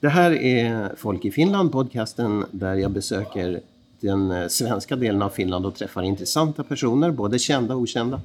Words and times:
Det 0.00 0.08
här 0.08 0.30
är 0.42 0.94
Folk 0.96 1.24
i 1.24 1.30
Finland, 1.30 1.72
podcasten 1.72 2.44
där 2.50 2.74
jag 2.74 2.90
besöker 2.90 3.60
den 4.00 4.30
eh, 4.30 4.48
svenska 4.48 4.96
delen 4.96 5.22
av 5.22 5.28
Finland 5.28 5.66
och 5.66 5.74
träffar 5.74 6.02
intressanta 6.02 6.62
personer, 6.62 7.10
både 7.10 7.38
kända 7.38 7.74
och 7.74 7.80
okända. 7.80 8.20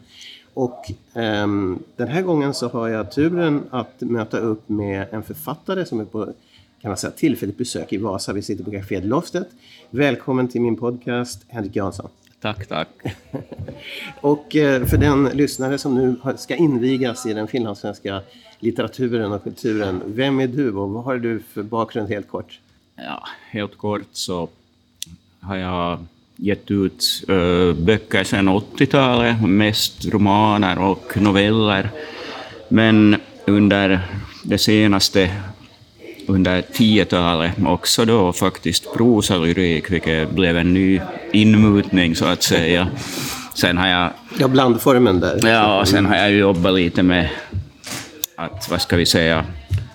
Och 0.53 0.91
um, 1.13 1.83
den 1.95 2.07
här 2.07 2.21
gången 2.21 2.53
så 2.53 2.67
har 2.69 2.87
jag 2.87 3.11
turen 3.11 3.63
att 3.69 4.01
möta 4.01 4.37
upp 4.37 4.69
med 4.69 5.07
en 5.11 5.23
författare 5.23 5.85
som 5.85 5.99
är 5.99 6.05
på 6.05 6.25
kan 6.81 6.89
man 6.89 6.97
säga, 6.97 7.11
tillfälligt 7.11 7.57
besök 7.57 7.93
i 7.93 7.97
Vasa. 7.97 8.33
Vi 8.33 8.41
sitter 8.41 8.63
på 8.63 8.71
Café 8.71 9.01
Loftet. 9.01 9.47
Välkommen 9.89 10.47
till 10.47 10.61
min 10.61 10.75
podcast, 10.75 11.45
Henrik 11.47 11.75
Jansson. 11.75 12.09
Tack, 12.41 12.67
tack. 12.67 12.89
och 14.21 14.55
eh, 14.55 14.85
för 14.85 14.97
den 14.97 15.23
lyssnare 15.23 15.77
som 15.77 15.95
nu 15.95 16.15
ska 16.37 16.55
invigas 16.55 17.25
i 17.25 17.33
den 17.33 17.47
finlandssvenska 17.47 18.21
litteraturen 18.65 19.31
och 19.31 19.43
kulturen, 19.43 20.01
vem 20.05 20.39
är 20.39 20.47
du 20.47 20.71
och 20.71 20.89
vad 20.89 21.03
har 21.03 21.17
du 21.17 21.41
för 21.53 21.63
bakgrund 21.63 22.09
helt 22.09 22.27
kort? 22.27 22.59
Ja, 22.95 23.23
helt 23.49 23.77
kort 23.77 24.07
så 24.11 24.49
har 25.39 25.55
jag 25.55 26.05
gett 26.35 26.71
ut 26.71 27.23
uh, 27.29 27.73
böcker 27.73 28.23
sedan 28.23 28.49
80-talet, 28.49 29.41
mest 29.41 30.05
romaner 30.05 30.79
och 30.79 31.17
noveller. 31.17 31.89
Men 32.69 33.15
under 33.47 34.01
det 34.43 34.57
senaste, 34.57 35.31
under 36.27 36.61
10-talet 36.61 37.53
också 37.65 38.05
då 38.05 38.33
faktiskt 38.33 38.93
prosalyrik, 38.93 39.91
vilket 39.91 40.31
blev 40.31 40.57
en 40.57 40.73
ny 40.73 41.01
inmutning 41.33 42.15
så 42.15 42.25
att 42.25 42.43
säga. 42.43 42.87
Sen 43.55 43.77
har 43.77 43.87
jag... 43.87 44.09
Ja, 44.39 44.47
blandformen 44.47 45.19
där. 45.19 45.47
Ja, 45.47 45.85
sen 45.85 46.05
har 46.05 46.15
jag 46.15 46.31
jobbat 46.31 46.73
lite 46.73 47.03
med 47.03 47.29
att, 48.35 48.69
vad 48.69 48.81
ska 48.81 48.95
vi 48.95 49.05
säga, 49.05 49.45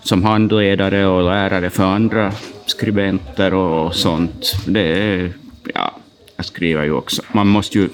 som 0.02 0.24
handledare 0.24 1.06
och 1.06 1.24
lärare 1.24 1.70
för 1.70 1.84
andra 1.84 2.32
skribenter 2.66 3.54
och 3.54 3.94
sånt. 3.94 4.56
Det 4.66 4.80
är, 4.80 5.32
ja, 5.74 5.96
jag 6.36 6.46
skriver 6.46 6.84
ju 6.84 6.92
också. 6.92 7.22
Man 7.32 7.46
måste 7.46 7.78
ju 7.78 7.88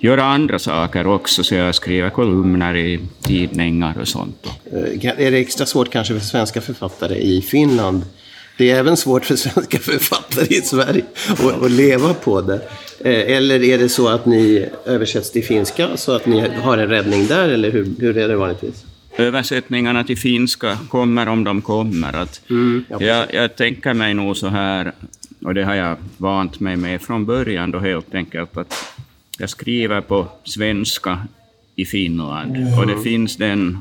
göra 0.00 0.24
andra 0.24 0.58
saker 0.58 1.06
också, 1.06 1.44
så 1.44 1.54
jag 1.54 1.74
skriver 1.74 2.10
kolumner 2.10 2.76
i 2.76 3.00
tidningar 3.22 3.98
och 4.00 4.08
sånt. 4.08 4.46
Eh, 4.72 5.20
är 5.26 5.30
det 5.30 5.38
extra 5.38 5.66
svårt 5.66 5.90
kanske 5.90 6.14
för 6.14 6.20
svenska 6.20 6.60
författare 6.60 7.14
i 7.14 7.42
Finland? 7.42 8.02
Det 8.58 8.70
är 8.70 8.78
även 8.78 8.96
svårt 8.96 9.24
för 9.24 9.36
svenska 9.36 9.78
författare 9.80 10.46
i 10.56 10.62
Sverige 10.62 11.04
att, 11.28 11.62
att 11.62 11.70
leva 11.70 12.14
på 12.14 12.40
det. 12.40 12.60
Eh, 13.04 13.36
eller 13.36 13.62
är 13.62 13.78
det 13.78 13.88
så 13.88 14.08
att 14.08 14.26
ni 14.26 14.68
översätts 14.86 15.30
till 15.30 15.44
finska 15.44 15.96
så 15.96 16.12
att 16.12 16.26
ni 16.26 16.48
har 16.62 16.78
en 16.78 16.88
räddning 16.88 17.26
där, 17.26 17.48
eller 17.48 17.70
hur, 17.70 17.94
hur 17.98 18.18
är 18.18 18.28
det 18.28 18.36
vanligtvis? 18.36 18.84
Översättningarna 19.20 20.04
till 20.04 20.18
finska 20.18 20.78
kommer 20.88 21.28
om 21.28 21.44
de 21.44 21.62
kommer. 21.62 22.16
Att 22.16 22.50
mm, 22.50 22.84
jag, 22.88 23.34
jag 23.34 23.56
tänker 23.56 23.94
mig 23.94 24.14
nog 24.14 24.36
så 24.36 24.48
här, 24.48 24.92
och 25.44 25.54
det 25.54 25.64
har 25.64 25.74
jag 25.74 25.96
vant 26.16 26.60
mig 26.60 26.76
med 26.76 27.02
från 27.02 27.26
början, 27.26 27.70
då 27.70 27.78
helt 27.78 28.14
enkelt 28.14 28.56
att 28.56 28.74
jag 29.38 29.50
skriver 29.50 30.00
på 30.00 30.26
svenska 30.44 31.18
i 31.76 31.84
Finland, 31.84 32.56
mm. 32.56 32.78
och 32.78 32.86
det 32.86 33.02
finns 33.02 33.36
den 33.36 33.78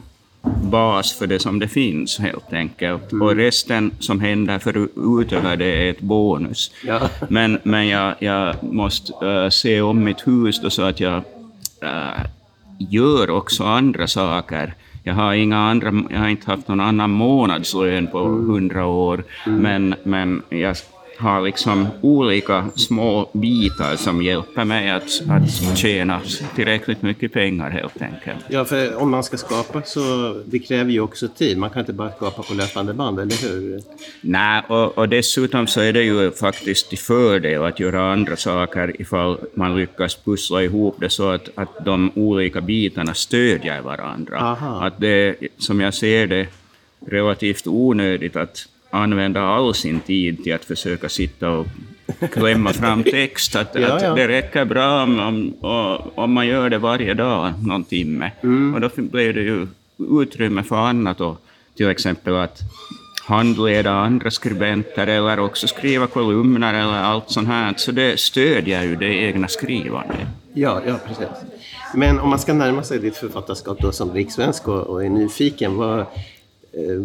bas 0.71 1.13
för 1.19 1.27
det 1.27 1.39
som 1.39 1.59
det 1.59 1.67
finns, 1.67 2.19
helt 2.19 2.53
enkelt. 2.53 3.11
Mm. 3.11 3.27
Och 3.27 3.35
resten 3.35 3.91
som 3.99 4.19
händer 4.19 4.59
för 4.59 4.87
utöver 5.21 5.57
det 5.57 5.65
är 5.65 5.89
ett 5.89 6.01
bonus. 6.01 6.71
Ja. 6.85 7.09
Men, 7.27 7.59
men 7.63 7.87
jag, 7.87 8.15
jag 8.19 8.63
måste 8.63 9.25
uh, 9.25 9.49
se 9.49 9.81
om 9.81 10.03
mitt 10.03 10.27
hus 10.27 10.61
då 10.61 10.69
så 10.69 10.81
att 10.81 10.99
jag 10.99 11.23
uh, 11.83 12.25
gör 12.89 13.29
också 13.29 13.63
andra 13.63 14.07
saker 14.07 14.73
jag 15.09 15.15
har, 15.15 15.33
inga 15.33 15.57
andra, 15.57 16.03
jag 16.09 16.19
har 16.19 16.27
inte 16.27 16.51
haft 16.51 16.67
någon 16.67 16.79
annan 16.79 17.09
månadslön 17.09 18.07
på 18.07 18.19
hundra 18.19 18.85
år, 18.85 19.23
mm. 19.45 19.59
men, 19.59 19.95
men 20.03 20.41
jag 20.49 20.75
har 21.19 21.41
liksom 21.41 21.87
olika 22.01 22.69
små 22.75 23.29
bitar 23.33 23.95
som 23.95 24.21
hjälper 24.21 24.65
mig 24.65 24.89
att, 24.89 25.21
att 25.29 25.77
tjäna 25.77 26.21
tillräckligt 26.55 27.01
mycket 27.01 27.33
pengar 27.33 27.69
helt 27.69 28.01
enkelt. 28.01 28.45
Ja, 28.49 28.65
för 28.65 28.95
om 28.95 29.11
man 29.11 29.23
ska 29.23 29.37
skapa 29.37 29.81
så 29.81 30.35
det 30.45 30.59
kräver 30.59 30.91
ju 30.91 30.99
också 30.99 31.27
tid. 31.27 31.57
Man 31.57 31.69
kan 31.69 31.79
inte 31.79 31.93
bara 31.93 32.11
skapa 32.11 32.43
på 32.43 32.53
löpande 32.53 32.93
band, 32.93 33.19
eller 33.19 33.49
hur? 33.49 33.81
Nej, 34.21 34.63
och, 34.67 34.97
och 34.97 35.09
dessutom 35.09 35.67
så 35.67 35.81
är 35.81 35.93
det 35.93 36.03
ju 36.03 36.31
faktiskt 36.31 36.89
till 36.89 36.97
fördel 36.97 37.63
att 37.63 37.79
göra 37.79 38.13
andra 38.13 38.35
saker 38.35 39.01
ifall 39.01 39.37
man 39.53 39.77
lyckas 39.77 40.15
pussla 40.15 40.63
ihop 40.63 40.95
det 40.99 41.09
så 41.09 41.29
att, 41.29 41.49
att 41.55 41.85
de 41.85 42.11
olika 42.15 42.61
bitarna 42.61 43.13
stödjer 43.13 43.81
varandra. 43.81 44.37
Aha. 44.39 44.85
Att 44.85 44.99
det, 44.99 45.35
som 45.57 45.79
jag 45.81 45.93
ser 45.93 46.27
det, 46.27 46.47
relativt 47.05 47.67
onödigt 47.67 48.35
att 48.35 48.67
använda 48.89 49.41
all 49.41 49.73
sin 49.73 49.99
tid 49.99 50.43
till 50.43 50.55
att 50.55 50.65
försöka 50.65 51.09
sitta 51.09 51.49
och 51.49 51.67
klämma 52.31 52.73
fram 52.73 53.03
text. 53.11 53.55
Att, 53.55 53.75
ja, 53.75 53.93
att 53.93 54.15
Det 54.15 54.27
räcker 54.27 54.65
bra 54.65 55.03
om, 55.03 55.53
om, 56.15 56.33
man 56.33 56.47
gör 56.47 56.69
det 56.69 56.77
varje 56.77 57.13
dag, 57.13 57.53
någon 57.63 57.83
timme. 57.83 58.31
Mm. 58.43 58.73
Och 58.73 58.81
då 58.81 58.89
blir 58.95 59.33
det 59.33 59.41
ju 59.41 59.67
utrymme 60.21 60.63
för 60.63 60.75
annat, 60.75 61.21
och 61.21 61.41
till 61.75 61.89
exempel 61.89 62.35
att 62.35 62.59
handleda 63.23 63.91
andra 63.91 64.31
skribenter 64.31 65.07
eller 65.07 65.39
också 65.39 65.67
skriva 65.67 66.07
kolumner 66.07 66.73
eller 66.73 66.97
allt 66.97 67.31
sånt 67.31 67.47
här. 67.47 67.73
Så 67.77 67.91
det 67.91 68.19
stödjer 68.19 68.83
ju 68.83 68.95
det 68.95 69.13
egna 69.13 69.47
skrivandet. 69.47 70.27
Ja, 70.53 70.81
ja, 70.87 70.95
precis. 71.07 71.27
Men 71.95 72.19
om 72.19 72.29
man 72.29 72.39
ska 72.39 72.53
närma 72.53 72.83
sig 72.83 72.99
ditt 72.99 73.17
författarskap 73.17 73.77
då 73.81 73.91
som 73.91 74.13
rikssvensk 74.13 74.67
och, 74.67 74.87
och 74.87 75.05
är 75.05 75.09
nyfiken, 75.09 75.75
vad, 75.75 76.05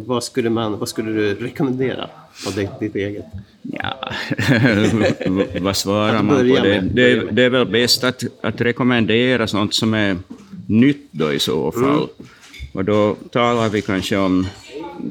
vad 0.07 0.25
skulle, 0.25 0.51
man, 0.51 0.79
vad 0.79 0.89
skulle 0.89 1.11
du 1.11 1.35
rekommendera 1.35 2.09
av 2.47 2.55
ditt, 2.55 2.81
ditt 2.81 2.95
eget? 2.95 3.25
Ja, 3.63 4.11
vad 5.61 5.77
svarar 5.77 6.23
man 6.23 6.37
på 6.37 6.43
det? 6.43 6.81
Det, 6.81 7.31
det, 7.31 7.43
är 7.43 7.51
väl 7.51 7.67
bäst 7.67 8.05
att, 8.05 8.23
att 8.41 8.61
rekommendera 8.61 9.47
sånt 9.47 9.75
som 9.75 9.95
är 9.95 10.17
nytt 10.67 11.09
då 11.11 11.33
i 11.33 11.39
så 11.39 11.73
fall. 11.73 11.83
Mm. 11.83 12.09
Och 12.73 12.85
då 12.85 13.17
talar 13.31 13.69
vi 13.69 13.83
kanske 13.83 14.17
om 14.17 14.47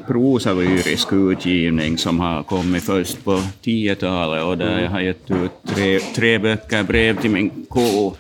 prosalyrisk 0.08 1.14
utgivning 1.14 1.98
som 1.98 2.20
har 2.20 2.44
kommit 2.44 2.84
först 2.84 3.24
på 3.24 3.42
10-talet 3.64 4.44
och 4.44 4.58
där 4.58 4.72
mm. 4.72 4.84
jag 4.84 4.92
har 4.92 5.02
gett 5.02 5.32
ut 5.32 5.52
tre, 5.76 6.00
tre 6.00 6.40
böcker, 6.40 6.84
Brev 6.84 7.22
till 7.22 7.32
min 7.32 7.66
ko, 7.70 8.16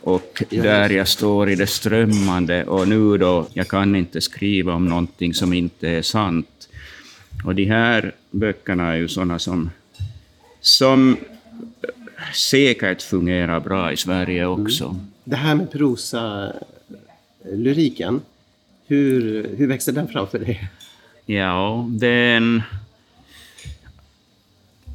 och 0.00 0.42
där 0.50 0.90
jag 0.90 1.08
står 1.08 1.50
i 1.50 1.54
det 1.54 1.66
strömmande 1.66 2.64
och 2.64 2.88
nu 2.88 3.18
då, 3.18 3.48
jag 3.52 3.68
kan 3.68 3.96
inte 3.96 4.20
skriva 4.20 4.74
om 4.74 4.88
någonting 4.88 5.34
som 5.34 5.52
inte 5.52 5.88
är 5.88 6.02
sant. 6.02 6.68
Och 7.44 7.54
de 7.54 7.64
här 7.64 8.14
böckerna 8.30 8.92
är 8.92 8.96
ju 8.96 9.08
sådana 9.08 9.38
som, 9.38 9.70
som 10.60 11.16
säkert 12.34 13.02
fungerar 13.02 13.60
bra 13.60 13.92
i 13.92 13.96
Sverige 13.96 14.44
mm. 14.44 14.62
också. 14.62 14.84
Mm. 14.84 15.00
Det 15.24 15.36
här 15.36 15.54
med 15.54 15.72
prosa-lyriken, 15.72 18.20
hur, 18.86 19.48
hur 19.56 19.66
växte 19.66 19.92
den 19.92 20.08
fram 20.08 20.28
för 20.28 20.38
dig? 20.38 20.68
Ja, 21.26 21.86
den... 21.88 22.62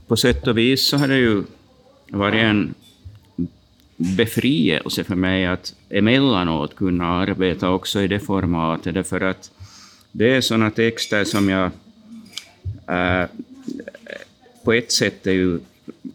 På 0.07 0.17
sätt 0.17 0.47
och 0.47 0.57
vis 0.57 0.87
så 0.87 0.97
har 0.97 1.07
det 1.07 1.17
ju 1.17 1.43
varit 2.09 2.43
en 2.43 2.73
befrielse 3.97 5.03
för 5.03 5.15
mig 5.15 5.45
att 5.45 5.73
emellanåt 5.89 6.75
kunna 6.75 7.05
arbeta 7.05 7.69
också 7.69 8.01
i 8.01 8.07
det 8.07 8.19
formatet, 8.19 8.93
därför 8.93 9.21
att 9.21 9.51
det 10.11 10.35
är 10.35 10.41
sådana 10.41 10.71
texter 10.71 11.23
som 11.23 11.49
jag 11.49 11.71
äh, 12.87 13.27
på 14.63 14.73
ett 14.73 14.91
sätt 14.91 15.27
är 15.27 15.31
ju, 15.31 15.59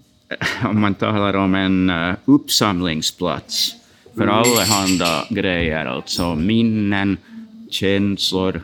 om 0.64 0.80
man 0.80 0.94
talar 0.94 1.36
om 1.36 1.54
en 1.54 1.90
uh, 1.90 2.14
uppsamlingsplats 2.24 3.74
för 4.16 4.22
mm. 4.22 4.34
allehanda 4.34 5.26
grejer, 5.30 5.86
alltså 5.86 6.34
minnen, 6.34 7.16
känslor, 7.70 8.62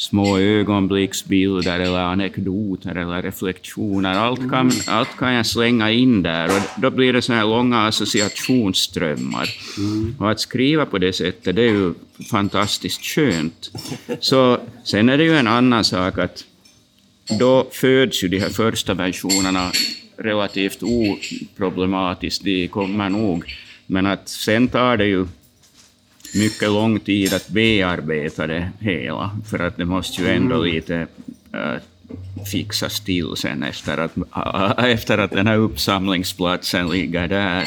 små 0.00 0.38
ögonblicksbilder 0.38 1.80
eller 1.80 1.98
anekdoter 1.98 2.94
eller 2.94 3.22
reflektioner. 3.22 4.14
Allt 4.14 4.50
kan, 4.50 4.72
allt 4.86 5.16
kan 5.18 5.34
jag 5.34 5.46
slänga 5.46 5.90
in 5.90 6.22
där 6.22 6.46
och 6.46 6.80
då 6.82 6.90
blir 6.90 7.12
det 7.12 7.22
såna 7.22 7.38
här 7.38 7.46
långa 7.46 7.86
associationsströmmar. 7.86 9.48
Mm. 9.78 10.14
Och 10.18 10.30
att 10.30 10.40
skriva 10.40 10.86
på 10.86 10.98
det 10.98 11.12
sättet, 11.12 11.56
det 11.56 11.62
är 11.62 11.70
ju 11.70 11.94
fantastiskt 12.30 13.04
skönt. 13.04 13.70
Så, 14.20 14.58
sen 14.84 15.08
är 15.08 15.18
det 15.18 15.24
ju 15.24 15.36
en 15.36 15.46
annan 15.46 15.84
sak 15.84 16.18
att 16.18 16.44
då 17.38 17.68
föds 17.72 18.24
ju 18.24 18.28
de 18.28 18.38
här 18.38 18.48
första 18.48 18.94
versionerna 18.94 19.70
relativt 20.16 20.82
oproblematiskt, 20.82 22.44
de 22.44 22.68
kommer 22.68 23.08
nog. 23.08 23.44
Men 23.86 24.06
att 24.06 24.28
sen 24.28 24.68
tar 24.68 24.96
det 24.96 25.06
ju 25.06 25.26
mycket 26.34 26.68
lång 26.68 27.00
tid 27.00 27.34
att 27.34 27.48
bearbeta 27.48 28.46
det 28.46 28.70
hela, 28.80 29.30
för 29.50 29.58
att 29.58 29.76
det 29.76 29.84
måste 29.84 30.22
ju 30.22 30.28
ändå 30.28 30.56
mm. 30.56 30.74
lite 30.74 31.06
äh, 31.52 31.82
fixas 32.52 33.00
till 33.00 33.36
sen 33.36 33.62
efter 33.62 33.98
att, 33.98 34.16
äh, 34.16 34.92
efter 34.92 35.18
att 35.18 35.30
den 35.30 35.46
här 35.46 35.56
uppsamlingsplatsen 35.56 36.88
ligger 36.88 37.28
där. 37.28 37.64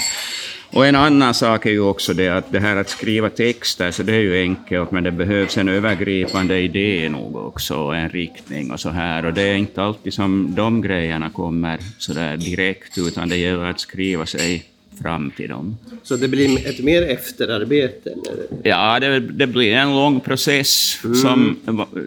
Och 0.73 0.87
en 0.87 0.95
annan 0.95 1.33
sak 1.33 1.65
är 1.65 1.69
ju 1.69 1.79
också 1.79 2.13
det 2.13 2.29
att 2.29 2.51
det 2.51 2.59
här 2.59 2.75
att 2.75 2.89
skriva 2.89 3.29
texter, 3.29 3.91
så 3.91 4.03
det 4.03 4.13
är 4.13 4.19
ju 4.19 4.41
enkelt, 4.41 4.91
men 4.91 5.03
det 5.03 5.11
behövs 5.11 5.57
en 5.57 5.69
övergripande 5.69 6.59
idé 6.59 7.09
nog 7.09 7.35
också, 7.35 7.75
en 7.75 8.09
riktning 8.09 8.71
och 8.71 8.79
så 8.79 8.89
här. 8.89 9.25
Och 9.25 9.33
det 9.33 9.41
är 9.41 9.55
inte 9.55 9.83
alltid 9.83 10.13
som 10.13 10.55
de 10.55 10.81
grejerna 10.81 11.29
kommer 11.29 11.79
så 11.97 12.13
där 12.13 12.37
direkt, 12.37 12.97
utan 12.97 13.29
det 13.29 13.37
gäller 13.37 13.65
att 13.65 13.79
skriva 13.79 14.25
sig 14.25 14.72
fram 15.01 15.31
till 15.31 15.49
dem. 15.49 15.77
Så 16.03 16.15
det 16.15 16.27
blir 16.27 16.67
ett 16.67 16.79
mer 16.79 17.01
efterarbete? 17.01 18.09
Eller? 18.09 18.69
Ja, 18.69 18.99
det, 18.99 19.19
det 19.19 19.47
blir 19.47 19.73
en 19.73 19.95
lång 19.95 20.19
process 20.19 20.99
mm. 21.03 21.15
som, 21.15 21.57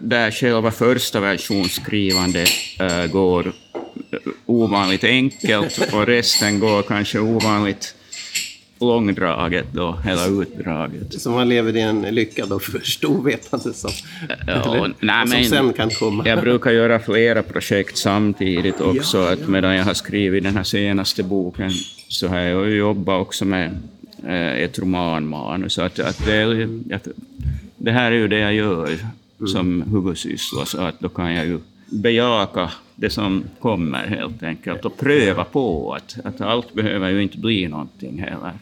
där 0.01 0.31
själva 0.31 0.71
första 0.71 1.19
versionsskrivandet 1.19 2.49
äh, 2.79 3.05
går 3.05 3.53
ovanligt 4.45 5.03
enkelt 5.03 5.93
och 5.93 6.05
resten 6.05 6.59
går 6.59 6.81
kanske 6.81 7.19
ovanligt 7.19 7.95
långdraget 8.79 9.65
då, 9.71 9.97
eller 10.05 10.41
utdraget. 10.41 11.21
Så 11.21 11.31
man 11.31 11.49
lever 11.49 11.75
i 11.75 11.81
en 11.81 12.01
lyckad 12.01 12.51
och 12.51 12.63
först 12.63 13.05
ovetande 13.05 13.73
som, 13.73 13.91
ja, 14.47 14.87
nej, 14.99 15.43
som 15.43 15.57
sen 15.57 15.73
kan 15.73 15.89
komma. 15.89 16.27
Jag 16.27 16.41
brukar 16.41 16.71
göra 16.71 16.99
flera 16.99 17.43
projekt 17.43 17.97
samtidigt 17.97 18.81
också. 18.81 19.17
Ja, 19.17 19.33
att 19.33 19.47
medan 19.47 19.75
jag 19.75 19.83
har 19.83 19.93
skrivit 19.93 20.43
den 20.43 20.55
här 20.55 20.63
senaste 20.63 21.23
boken 21.23 21.71
så 22.07 22.27
har 22.27 22.39
jag 22.39 22.69
jobbat 22.69 23.21
också 23.21 23.45
med 23.45 23.79
eh, 24.27 24.51
ett 24.51 24.79
romanmanus. 24.79 25.79
Att, 25.79 25.99
att 25.99 26.25
det, 26.25 26.67
att, 26.93 27.07
det 27.77 27.91
här 27.91 28.11
är 28.11 28.15
ju 28.15 28.27
det 28.27 28.39
jag 28.39 28.53
gör 28.53 28.87
mm. 28.87 29.47
som 29.47 29.81
huvudsyssla, 29.81 30.65
så 30.65 30.81
att 30.81 30.99
då 30.99 31.09
kan 31.09 31.33
jag 31.33 31.45
ju 31.45 31.59
bejaka 31.85 32.71
det 32.95 33.09
som 33.09 33.43
kommer 33.59 34.07
helt 34.07 34.43
enkelt 34.43 34.85
och 34.85 34.97
pröva 34.97 35.43
på 35.43 35.93
att, 35.93 36.17
att 36.23 36.41
allt 36.41 36.73
behöver 36.73 37.09
ju 37.09 37.23
inte 37.23 37.37
bli 37.37 37.67
någonting 37.67 38.19
heller. 38.19 38.53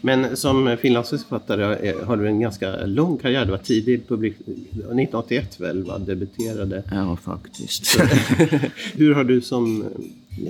Men 0.00 0.36
som 0.36 0.76
finlandsförfattare 0.80 1.76
eh, 1.76 2.06
har 2.06 2.16
du 2.16 2.26
en 2.26 2.40
ganska 2.40 2.86
lång 2.86 3.18
karriär. 3.18 3.44
Du 3.44 3.50
var 3.50 3.58
tidig 3.58 4.08
publik... 4.08 4.34
1981 4.40 5.60
väl, 5.60 5.84
va? 5.84 5.98
debuterade. 5.98 6.82
Ja, 6.90 7.16
faktiskt. 7.16 8.00
hur 8.94 9.14
har 9.14 9.24
du 9.24 9.40
som 9.40 9.84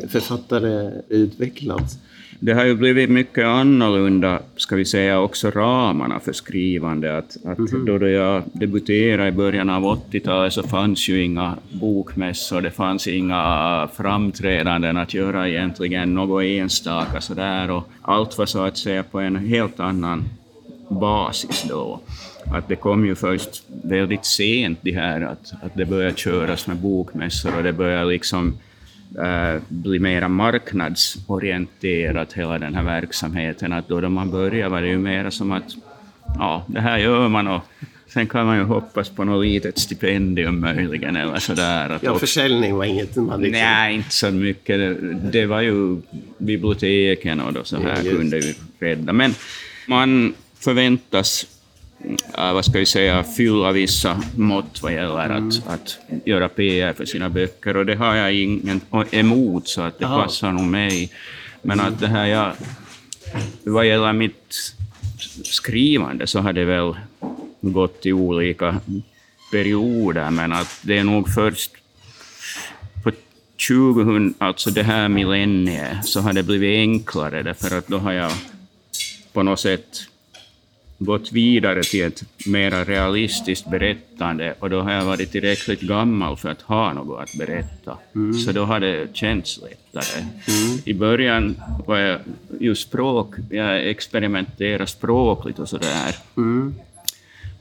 författare 0.09 0.93
utvecklats? 1.09 1.99
Det 2.43 2.53
har 2.53 2.65
ju 2.65 2.75
blivit 2.75 3.11
mycket 3.11 3.45
annorlunda, 3.45 4.39
ska 4.57 4.77
vi 4.77 4.85
säga, 4.85 5.21
också 5.21 5.51
ramarna 5.51 6.21
för 6.21 6.33
skrivande. 6.33 7.19
Att, 7.19 7.37
att 7.45 7.59
mm 7.59 7.67
-hmm. 7.67 7.99
Då 7.99 8.09
jag 8.09 8.43
debuterade 8.53 9.29
i 9.29 9.33
början 9.33 9.71
av 9.71 9.83
80-talet 9.83 10.53
så 10.53 10.63
fanns 10.63 11.09
ju 11.09 11.23
inga 11.23 11.57
bokmässor, 11.71 12.61
det 12.61 12.71
fanns 12.71 13.07
inga 13.07 13.89
framträdanden 13.97 14.97
att 14.97 15.15
göra 15.15 15.49
egentligen, 15.49 16.15
något 16.15 16.43
enstaka 16.43 17.21
sådär. 17.21 17.71
Och 17.71 17.89
allt 18.03 18.39
var 18.39 18.47
så 18.47 18.63
att 18.63 18.77
säga 18.77 19.03
på 19.03 19.21
en 19.21 19.37
helt 19.37 19.81
annan 19.81 20.25
basis 20.89 21.65
då. 21.69 22.01
Att 22.53 22.69
det 22.69 22.77
kom 22.77 23.07
ju 23.07 23.15
först 23.15 23.63
väldigt 23.83 24.25
sent 24.25 24.79
det 24.83 24.93
här 24.93 25.21
att, 25.21 25.53
att 25.63 25.75
det 25.75 25.85
började 25.85 26.17
köras 26.17 26.67
med 26.67 26.77
bokmässor 26.77 27.57
och 27.57 27.63
det 27.63 27.73
började 27.73 28.11
liksom 28.11 28.55
äh, 29.19 29.61
bli 29.69 29.99
mera 29.99 30.29
marknadsorienterat, 30.29 32.33
hela 32.33 32.59
den 32.59 32.75
här 32.75 32.83
verksamheten. 32.83 33.73
Att 33.73 33.89
då, 33.89 34.01
då 34.01 34.09
man 34.09 34.31
började 34.31 34.69
var 34.69 34.81
det 34.81 34.89
ju 34.89 34.99
mera 34.99 35.31
som 35.31 35.53
att 35.53 35.77
ja, 36.39 36.65
det 36.67 36.81
här 36.81 36.99
gör 36.99 37.29
man 37.29 37.49
och 37.49 37.63
sen 38.13 38.27
kan 38.27 38.47
man 38.47 38.57
ju 38.57 38.63
hoppas 38.63 39.09
på 39.09 39.25
något 39.25 39.47
litet 39.47 39.79
stipendium 39.79 40.61
möjligen 40.61 41.17
eller 41.17 41.39
sådär. 41.39 41.99
ja, 42.03 42.19
försäljning 42.19 42.77
var 42.77 42.85
inget 42.85 43.17
man 43.17 43.41
liksom... 43.41 43.61
Nej, 43.61 43.95
inte 43.95 44.11
så 44.11 44.31
mycket. 44.31 44.79
Det, 44.79 44.95
det 45.33 45.47
var 45.47 45.61
ju 45.61 45.97
biblioteken 46.39 47.41
och 47.41 47.53
då 47.53 47.65
så 47.65 47.77
här 47.77 48.03
ja, 48.05 48.11
kunde 48.11 48.39
ju 48.39 48.55
rädda. 48.79 49.13
Men 49.13 49.35
man 49.87 50.35
förväntas 50.59 51.47
äh, 52.39 52.53
vad 52.53 52.65
ska 52.65 52.79
vi 52.79 52.87
säga, 52.87 53.25
fylla 53.25 53.73
vissa 53.73 54.23
mått 54.37 54.83
vad 54.83 54.93
gäller 54.93 55.25
mm. 55.25 55.49
att, 55.49 55.69
att 55.69 55.99
göra 56.25 56.49
PR 56.49 56.93
för 56.93 57.05
sina 57.05 57.29
böcker. 57.29 57.77
Och 57.77 57.87
det 57.87 57.95
har 57.95 58.15
jag 58.15 58.35
ingen 58.35 58.81
emot, 59.11 59.69
så 59.69 59.83
att 59.83 59.99
det 59.99 60.05
Aha. 60.05 60.23
passar 60.23 60.53
nog 60.53 60.65
mig. 60.65 61.13
Men 61.63 61.81
att 61.81 62.01
det 62.01 62.07
här, 62.07 62.27
jag, 62.27 62.53
vad 63.65 63.87
gäller 63.87 64.13
mitt 64.13 64.75
skrivande 65.45 66.27
så 66.27 66.41
har 66.41 66.53
det 66.53 66.65
väl 66.65 66.95
gått 67.61 68.07
i 68.07 68.13
olika 68.13 68.81
perioder, 69.53 70.31
men 70.31 70.53
att 70.53 70.81
det 70.83 70.99
är 70.99 71.05
nog 71.05 71.35
först 71.35 71.71
på 73.05 73.13
2000, 73.69 74.35
alltså 74.39 74.71
det 74.71 74.83
här 74.83 75.09
millenniet, 75.09 76.07
så 76.07 76.21
har 76.21 76.33
det 76.33 76.43
blivit 76.43 76.79
enklare, 76.79 77.43
därför 77.43 77.79
att 77.79 77.89
då 77.89 77.99
har 77.99 78.13
jag 78.13 78.33
på 79.33 79.43
något 79.43 79.61
sätt 79.61 80.10
gått 81.03 81.33
vidare 81.33 81.83
till 81.83 82.05
ett 82.05 82.23
mer 82.47 82.85
realistiskt 82.85 83.71
berättande 83.71 84.55
och 84.59 84.71
då 84.71 84.81
har 84.81 84.93
jag 84.93 85.05
varit 85.05 85.33
tillräckligt 85.33 85.81
gammal 85.81 86.37
för 86.37 86.49
att 86.49 86.63
ha 86.63 86.93
något 86.93 87.23
att 87.23 87.39
berätta. 87.39 87.99
Mm. 88.15 88.35
Så 88.35 88.53
då 88.53 88.65
har 88.65 88.81
det 88.81 89.09
känts 89.13 89.61
lättare. 89.63 90.21
Mm. 90.21 90.79
I 90.85 90.95
början 90.95 91.57
var 91.87 91.99
jag 91.99 92.21
just 92.61 92.83
språk, 92.83 93.35
jag 93.51 93.89
experimenterade 93.89 94.87
språkligt 94.87 95.59
och 95.59 95.69
sådär. 95.69 96.17
Mm. 96.37 96.75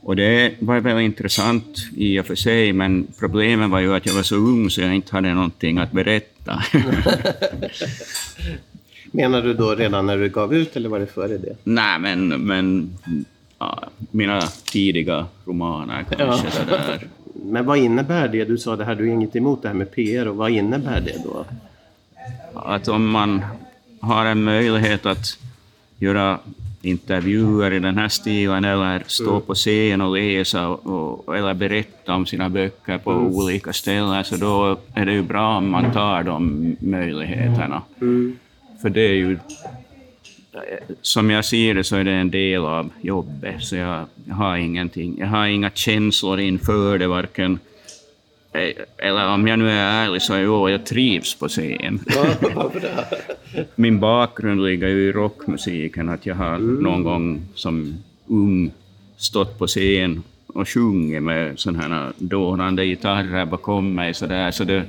Och 0.02 0.16
det 0.16 0.54
var 0.58 0.80
väl 0.80 0.98
intressant 0.98 1.88
i 1.96 2.20
och 2.20 2.26
för 2.26 2.34
sig, 2.34 2.72
men 2.72 3.06
problemet 3.18 3.70
var 3.70 3.80
ju 3.80 3.94
att 3.94 4.06
jag 4.06 4.14
var 4.14 4.22
så 4.22 4.36
ung 4.36 4.70
så 4.70 4.80
jag 4.80 4.94
inte 4.94 5.12
hade 5.12 5.34
någonting 5.34 5.78
att 5.78 5.92
berätta. 5.92 6.62
Menar 9.10 9.42
du 9.42 9.54
då 9.54 9.74
redan 9.74 10.06
när 10.06 10.16
du 10.18 10.28
gav 10.28 10.54
ut 10.54 10.76
eller 10.76 10.88
var 10.88 10.98
det 10.98 11.06
före 11.06 11.38
det? 11.38 11.56
Nej, 11.64 11.98
men, 11.98 12.28
men 12.28 12.96
ja, 13.58 13.82
mina 14.10 14.40
tidiga 14.40 15.26
romaner 15.44 16.04
kanske. 16.10 16.46
Ja. 16.46 16.52
Sådär. 16.52 17.06
Men 17.44 17.66
vad 17.66 17.78
innebär 17.78 18.28
det? 18.28 18.44
Du 18.44 18.58
sa 18.58 18.76
det 18.76 18.84
här, 18.84 18.94
du 18.94 19.08
är 19.08 19.12
inget 19.12 19.36
emot 19.36 19.62
det 19.62 19.68
här 19.68 19.74
med 19.74 19.90
PR 19.94 20.28
och 20.28 20.36
vad 20.36 20.50
innebär 20.50 21.00
det 21.00 21.24
då? 21.24 21.44
Att 22.54 22.88
om 22.88 23.10
man 23.10 23.44
har 24.00 24.26
en 24.26 24.44
möjlighet 24.44 25.06
att 25.06 25.38
göra 25.98 26.38
intervjuer 26.82 27.72
i 27.72 27.78
den 27.78 27.98
här 27.98 28.08
stilen 28.08 28.64
eller 28.64 29.02
stå 29.06 29.30
mm. 29.30 29.42
på 29.42 29.54
scen 29.54 30.00
och 30.00 30.16
läsa 30.16 30.68
och, 30.68 31.36
eller 31.36 31.54
berätta 31.54 32.14
om 32.14 32.26
sina 32.26 32.48
böcker 32.48 32.98
på 32.98 33.10
mm. 33.10 33.26
olika 33.26 33.72
ställen, 33.72 34.24
så 34.24 34.36
då 34.36 34.78
är 34.94 35.06
det 35.06 35.12
ju 35.12 35.22
bra 35.22 35.56
om 35.56 35.70
man 35.70 35.92
tar 35.92 36.22
de 36.22 36.76
möjligheterna. 36.80 37.82
Mm. 38.00 38.36
För 38.82 38.90
det 38.90 39.00
är 39.00 39.14
ju, 39.14 39.38
som 41.02 41.30
jag 41.30 41.44
ser 41.44 41.74
det 41.74 41.84
så 41.84 41.96
är 41.96 42.04
det 42.04 42.12
en 42.12 42.30
del 42.30 42.64
av 42.64 42.90
jobbet, 43.00 43.62
så 43.62 43.76
jag, 43.76 44.06
har 44.30 44.56
ingenting, 44.56 45.18
jag 45.18 45.26
har 45.26 45.46
inga 45.46 45.70
känslor 45.70 46.40
inför 46.40 46.98
det, 46.98 47.06
varken 47.06 47.58
eller 48.98 49.28
om 49.34 49.46
jag 49.46 49.58
nu 49.58 49.70
är 49.70 50.04
ärlig 50.04 50.22
så 50.22 50.34
är 50.34 50.42
jag, 50.42 50.70
jag 50.70 50.86
trivs 50.86 51.34
på 51.34 51.48
scen. 51.48 52.00
Min 53.74 54.00
bakgrund 54.00 54.64
ligger 54.64 54.88
ju 54.88 55.08
i 55.08 55.12
rockmusiken, 55.12 56.08
att 56.08 56.26
jag 56.26 56.34
har 56.34 56.54
mm. 56.54 56.74
någon 56.74 57.02
gång 57.02 57.42
som 57.54 57.94
ung 58.26 58.70
stått 59.16 59.58
på 59.58 59.66
scen 59.66 60.22
och 60.46 60.68
sjungit 60.68 61.22
med 61.22 61.58
sådana 61.58 61.82
här 61.82 62.12
dånande 62.18 62.86
gitarrer 62.86 63.44
bakom 63.44 63.94
mig. 63.94 64.14
Så, 64.14 64.26
där. 64.26 64.50
så 64.50 64.64
det, 64.64 64.84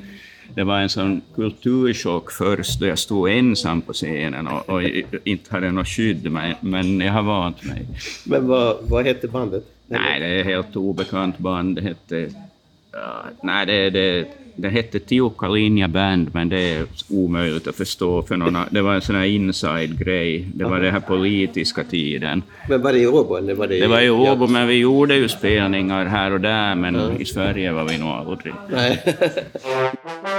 det 0.56 0.64
var 0.64 0.80
en 0.80 0.90
sån 0.90 1.22
kulturchock 1.36 2.32
först 2.32 2.80
då 2.80 2.86
jag 2.88 3.00
stod 3.00 3.30
ensam 3.30 3.82
på 3.82 3.94
scenen 3.94 4.48
och, 4.48 4.70
och 4.70 4.84
inte 5.24 5.52
hade 5.52 5.72
något 5.72 5.88
skydd, 5.88 6.32
men, 6.32 6.56
men 6.62 7.00
jag 7.00 7.14
har 7.14 7.24
vant 7.24 7.64
mig. 7.64 7.86
Men 8.26 8.48
vad, 8.48 8.78
vad 8.82 9.06
hette 9.06 9.28
bandet? 9.28 9.64
Nej, 9.88 10.20
det 10.20 10.26
är 10.26 10.44
helt 10.44 10.76
obekant 10.76 11.38
band. 11.38 11.76
Det 11.76 11.82
hette... 11.82 12.16
Uh, 12.16 13.26
nej, 13.42 13.66
det, 13.66 13.90
det, 13.90 14.28
det 14.56 14.70
hette 14.70 15.00
Tiukka 15.00 15.48
Band, 15.88 16.30
men 16.34 16.50
det 16.50 16.76
är 16.76 16.86
omöjligt 17.10 17.68
att 17.68 17.76
förstå 17.76 18.22
för 18.22 18.38
någon. 18.38 18.58
Det 18.72 18.82
var 18.82 18.94
en 18.94 19.02
sån 19.02 19.16
här 19.16 19.26
inside-grej. 19.26 20.48
Det 20.54 20.64
var 20.64 20.80
den 20.80 20.94
här 20.94 21.00
politiska 21.00 21.84
tiden. 21.84 22.44
Men 22.70 22.82
var 22.82 22.94
det 22.94 23.00
i 23.00 23.08
Åbo? 23.08 23.36
Eller 23.36 23.56
var 23.56 23.68
det, 23.68 23.80
det 23.80 23.88
var 23.88 24.02
i 24.02 24.10
Åbo, 24.10 24.48
men 24.48 24.68
vi 24.68 24.76
gjorde 24.76 25.16
ju 25.16 25.30
spelningar 25.30 26.06
här 26.06 26.34
och 26.34 26.42
där, 26.42 26.76
men 26.76 26.96
ja. 26.96 27.12
i 27.20 27.26
Sverige 27.26 27.72
var 27.72 27.86
vi 27.86 27.98
nog 27.98 28.10
aldrig. 28.10 28.54
Nej. 28.70 29.04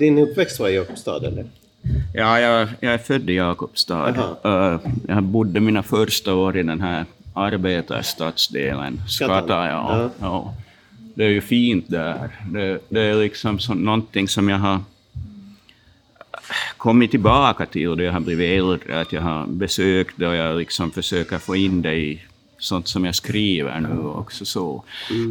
Din 0.00 0.18
uppväxt 0.18 0.60
var 0.60 0.68
i 0.68 0.74
Jakobstad, 0.74 1.24
eller? 1.24 1.44
Ja, 2.14 2.40
jag, 2.40 2.68
jag 2.80 2.94
är 2.94 2.98
född 2.98 3.30
i 3.30 3.34
Jakobstad. 3.34 4.14
Uh, 4.44 4.80
jag 5.08 5.22
bodde 5.22 5.60
mina 5.60 5.82
första 5.82 6.34
år 6.34 6.56
i 6.56 6.62
den 6.62 6.80
här 6.80 7.04
arbetarstadsdelen, 7.34 9.00
Skata. 9.08 9.66
Ja, 9.68 9.68
ja. 9.68 10.10
ja. 10.20 10.54
Det 11.14 11.24
är 11.24 11.28
ju 11.28 11.40
fint 11.40 11.84
där. 11.88 12.28
Det, 12.52 12.78
det 12.88 13.00
är 13.00 13.14
liksom 13.14 13.58
så, 13.58 13.74
någonting 13.74 14.28
som 14.28 14.48
jag 14.48 14.58
har 14.58 14.80
kommit 16.76 17.10
tillbaka 17.10 17.66
till 17.66 17.96
då 17.96 18.02
jag 18.02 18.12
har 18.12 18.20
blivit 18.20 18.58
äldre, 18.58 19.00
att 19.00 19.12
jag 19.12 19.22
har 19.22 19.46
besökt 19.46 20.14
det 20.16 20.26
och 20.28 20.34
jag 20.34 20.58
liksom 20.58 20.90
försöker 20.90 21.38
få 21.38 21.56
in 21.56 21.82
det 21.82 21.94
i 21.94 22.22
sånt 22.60 22.88
som 22.88 23.04
jag 23.04 23.14
skriver 23.14 23.80
nu 23.80 24.00
också. 24.02 24.44
Så. 24.44 24.84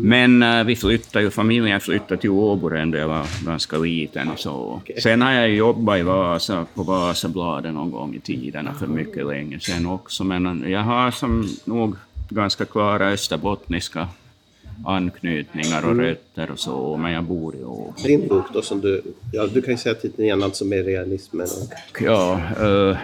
Men 0.04 0.44
uh, 0.44 0.64
vi 0.64 0.76
flyttade 0.76 1.26
ju, 1.26 1.32
familjen 1.32 1.80
flyttade 1.80 2.22
till 2.22 2.30
Åbo 2.30 2.70
när 2.70 2.98
jag 2.98 3.08
var 3.08 3.26
ganska 3.46 3.78
liten. 3.78 4.30
Och 4.30 4.40
så. 4.40 4.52
Okay. 4.54 5.02
Sen 5.02 5.22
har 5.22 5.32
jag 5.32 5.50
jobbat 5.50 6.00
i 6.00 6.02
Vasa, 6.02 6.66
på 6.74 6.84
Vasabladet 6.84 7.74
någon 7.74 7.92
gång 7.92 8.16
i 8.16 8.20
tiderna 8.20 8.74
för 8.74 8.88
mycket 8.88 9.26
länge 9.26 9.60
sedan 9.60 9.86
också. 9.86 10.24
Men 10.24 10.66
jag 10.68 10.82
har 10.82 11.12
som 11.12 11.50
nog 11.66 11.96
ganska 12.30 12.66
klara 12.66 13.08
österbottniska 13.10 14.08
anknytningar 14.86 15.86
och 15.86 15.92
mm. 15.92 16.06
rötter 16.06 16.52
och 16.52 16.60
så, 16.60 16.98
men 16.98 17.12
jag 17.12 17.24
bor 17.24 17.56
i 17.56 17.64
Åbo. 17.64 17.94
Din 18.04 18.28
bok 18.28 18.46
då 18.54 18.62
som 18.62 18.82
du, 18.82 19.02
ja 19.34 19.48
du 19.54 19.62
kan 19.62 19.74
ju 19.74 19.78
säga 19.78 19.96
titeln 19.96 20.24
igen, 20.24 20.44
alltså 20.44 20.66
med 20.66 20.86
realismen. 20.86 21.48
Och... 21.62 22.02
Ja, 22.02 22.42
uh, 22.62 22.98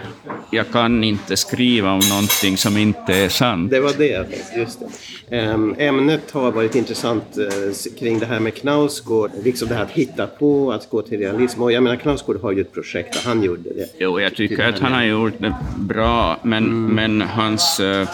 jag 0.50 0.70
kan 0.70 1.04
inte 1.04 1.36
skriva 1.36 1.92
om 1.92 2.00
någonting 2.10 2.56
som 2.56 2.76
inte 2.76 3.14
är 3.14 3.28
sant. 3.28 3.70
Det 3.70 3.80
var 3.80 3.92
det, 3.98 4.26
just 4.56 4.80
det. 5.28 5.52
Um, 5.52 5.74
ämnet 5.78 6.30
har 6.30 6.52
varit 6.52 6.74
intressant 6.74 7.24
uh, 7.38 7.92
kring 7.98 8.18
det 8.18 8.26
här 8.26 8.40
med 8.40 8.54
Knausgård, 8.54 9.30
liksom 9.44 9.68
det 9.68 9.74
här 9.74 9.82
att 9.82 9.90
hitta 9.90 10.26
på, 10.26 10.72
att 10.72 10.90
gå 10.90 11.02
till 11.02 11.18
realism. 11.18 11.62
Och 11.62 11.72
jag 11.72 11.82
menar 11.82 11.96
Knausgård 11.96 12.40
har 12.42 12.52
ju 12.52 12.60
ett 12.60 12.72
projekt 12.72 13.12
där 13.12 13.30
han 13.30 13.42
gjorde 13.42 13.70
det. 13.74 13.86
Jo, 13.98 14.20
jag 14.20 14.34
tycker 14.34 14.68
att 14.68 14.78
han 14.78 14.92
har 14.92 15.04
gjort 15.04 15.34
det 15.38 15.54
bra, 15.78 16.40
men, 16.42 16.64
mm. 16.64 16.94
men 16.94 17.28
hans 17.28 17.80
uh, 17.80 18.08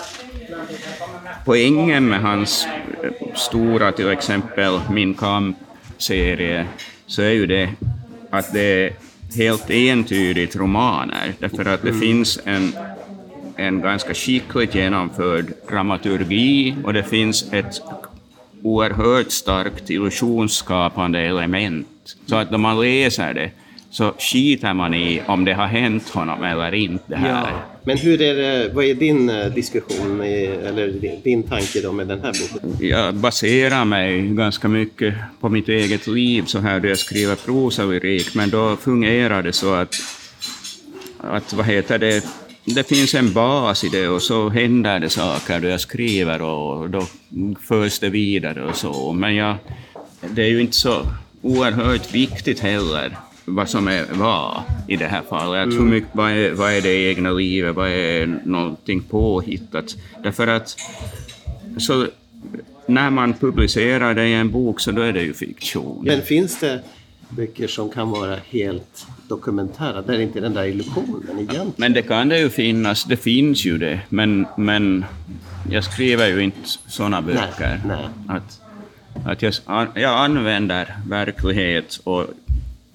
poängen 1.44 2.08
med 2.08 2.20
hans 2.20 2.66
stora, 3.34 3.92
till 3.92 4.10
exempel 4.10 4.80
Min 4.90 5.14
kamp-serie, 5.14 6.66
så 7.06 7.22
är 7.22 7.30
ju 7.30 7.46
det 7.46 7.70
att 8.30 8.52
det 8.52 8.60
är 8.60 8.92
helt 9.36 9.70
entydigt 9.70 10.56
romaner, 10.56 11.32
därför 11.38 11.64
att 11.64 11.82
det 11.82 11.88
mm. 11.88 12.00
finns 12.00 12.38
en, 12.44 12.72
en 13.56 13.80
ganska 13.80 14.14
skickligt 14.14 14.74
genomförd 14.74 15.52
dramaturgi 15.68 16.76
och 16.84 16.92
det 16.92 17.02
finns 17.02 17.52
ett 17.52 17.80
oerhört 18.62 19.30
starkt 19.30 19.90
illusionsskapande 19.90 21.20
element. 21.20 22.16
Så 22.26 22.36
att 22.36 22.50
när 22.50 22.58
man 22.58 22.80
läser 22.80 23.34
det 23.34 23.50
så 23.92 24.12
skiter 24.18 24.74
man 24.74 24.94
i 24.94 25.22
om 25.26 25.44
det 25.44 25.52
har 25.52 25.66
hänt 25.66 26.08
honom 26.08 26.44
eller 26.44 26.74
inte. 26.74 27.16
Här. 27.16 27.28
Ja. 27.28 27.48
Men 27.84 27.98
hur 27.98 28.22
är 28.22 28.34
det, 28.34 28.70
vad 28.74 28.84
är 28.84 28.94
din 28.94 29.30
eh, 29.30 29.46
diskussion 29.46 30.20
eller 30.20 30.88
din 31.22 31.42
tanke 31.42 31.80
då 31.80 31.92
med 31.92 32.06
den 32.06 32.20
här 32.20 32.34
boken? 32.52 32.88
Jag 32.88 33.14
baserar 33.14 33.84
mig 33.84 34.22
ganska 34.22 34.68
mycket 34.68 35.14
på 35.40 35.48
mitt 35.48 35.68
eget 35.68 36.06
liv 36.06 36.42
så 36.42 36.58
här 36.58 36.80
då 36.80 36.88
jag 36.88 36.98
skriver 36.98 37.34
prosalyrik, 37.34 38.34
men 38.34 38.50
då 38.50 38.76
fungerar 38.76 39.42
det 39.42 39.52
så 39.52 39.74
att, 39.74 39.94
att 41.18 41.52
vad 41.52 41.66
heter 41.66 41.98
det, 41.98 42.24
det 42.64 42.88
finns 42.88 43.14
en 43.14 43.32
bas 43.32 43.84
i 43.84 43.88
det 43.88 44.08
och 44.08 44.22
så 44.22 44.48
händer 44.48 45.00
det 45.00 45.08
saker 45.08 45.60
då 45.60 45.68
jag 45.68 45.80
skriver 45.80 46.42
och 46.42 46.90
då 46.90 47.06
förs 47.60 47.98
det 47.98 48.08
vidare 48.08 48.64
och 48.64 48.76
så. 48.76 49.12
Men 49.12 49.34
jag, 49.34 49.56
det 50.30 50.42
är 50.42 50.48
ju 50.48 50.60
inte 50.60 50.76
så 50.76 51.06
oerhört 51.42 52.14
viktigt 52.14 52.60
heller 52.60 53.16
vad 53.44 53.68
som 53.68 53.88
är 53.88 54.06
vad 54.12 54.62
i 54.88 54.96
det 54.96 55.06
här 55.06 55.22
fallet. 55.28 55.64
Mm. 55.64 55.78
Hur 55.78 55.84
mycket, 55.84 56.10
vad, 56.12 56.30
är, 56.30 56.50
vad 56.50 56.72
är 56.72 56.80
det 56.80 57.10
egna 57.10 57.30
livet, 57.30 57.74
vad 57.74 57.88
är 57.88 58.40
någonting 58.44 59.02
påhittat? 59.02 59.96
Därför 60.22 60.46
att 60.46 60.76
så, 61.78 62.06
när 62.86 63.10
man 63.10 63.34
publicerar 63.34 64.14
det 64.14 64.28
i 64.28 64.34
en 64.34 64.50
bok 64.50 64.80
så 64.80 64.90
då 64.90 65.02
är 65.02 65.12
det 65.12 65.22
ju 65.22 65.32
fiktion. 65.32 66.04
Men 66.04 66.22
finns 66.22 66.60
det 66.60 66.80
böcker 67.28 67.66
som 67.66 67.90
kan 67.90 68.10
vara 68.10 68.36
helt 68.50 69.06
dokumentära, 69.28 70.02
där 70.02 70.14
är 70.14 70.20
inte 70.20 70.40
den 70.40 70.54
där 70.54 70.64
illusionen 70.64 71.22
egentligen? 71.32 71.72
Men 71.76 71.92
det 71.92 72.02
kan 72.02 72.28
det 72.28 72.38
ju 72.38 72.50
finnas, 72.50 73.04
det 73.04 73.16
finns 73.16 73.64
ju 73.64 73.78
det, 73.78 74.00
men, 74.08 74.46
men 74.56 75.04
jag 75.70 75.84
skriver 75.84 76.28
ju 76.28 76.40
inte 76.40 76.68
sådana 76.88 77.22
böcker. 77.22 77.80
Nej, 77.86 78.08
nej. 78.28 78.36
Att, 78.36 78.60
att 79.26 79.42
jag, 79.42 79.54
jag 79.94 80.18
använder 80.18 80.96
verklighet 81.08 82.00
och 82.04 82.26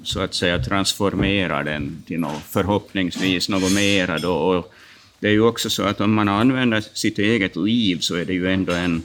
så 0.07 0.19
att 0.19 0.33
säga 0.33 0.59
transformera 0.59 1.63
den 1.63 2.03
till 2.07 2.19
något, 2.19 2.43
förhoppningsvis 2.49 3.49
något 3.49 3.73
mera. 3.73 4.17
Då. 4.17 4.33
Och 4.33 4.73
det 5.19 5.27
är 5.27 5.31
ju 5.31 5.41
också 5.41 5.69
så 5.69 5.83
att 5.83 6.01
om 6.01 6.13
man 6.13 6.29
använder 6.29 6.81
sitt 6.93 7.19
eget 7.19 7.55
liv 7.55 7.97
så 7.99 8.15
är 8.15 8.25
det 8.25 8.33
ju 8.33 8.51
ändå 8.51 8.73
en 8.73 9.01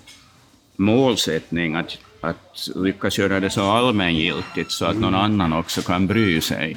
målsättning 0.76 1.74
att, 1.74 1.98
att 2.20 2.68
lyckas 2.74 3.18
göra 3.18 3.40
det 3.40 3.50
så 3.50 3.62
allmängiltigt 3.62 4.70
så 4.70 4.84
att 4.84 4.96
någon 4.96 5.14
annan 5.14 5.52
också 5.52 5.82
kan 5.82 6.06
bry 6.06 6.40
sig. 6.40 6.76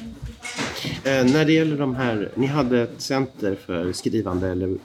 Eh, 1.04 1.24
när 1.24 1.44
det 1.44 1.52
gäller 1.52 1.78
de 1.78 1.94
här, 1.94 2.30
ni 2.34 2.46
hade 2.46 2.82
ett 2.82 3.00
center 3.00 3.56
för 3.66 3.92
skrivande 3.92 4.48
eller 4.48 4.76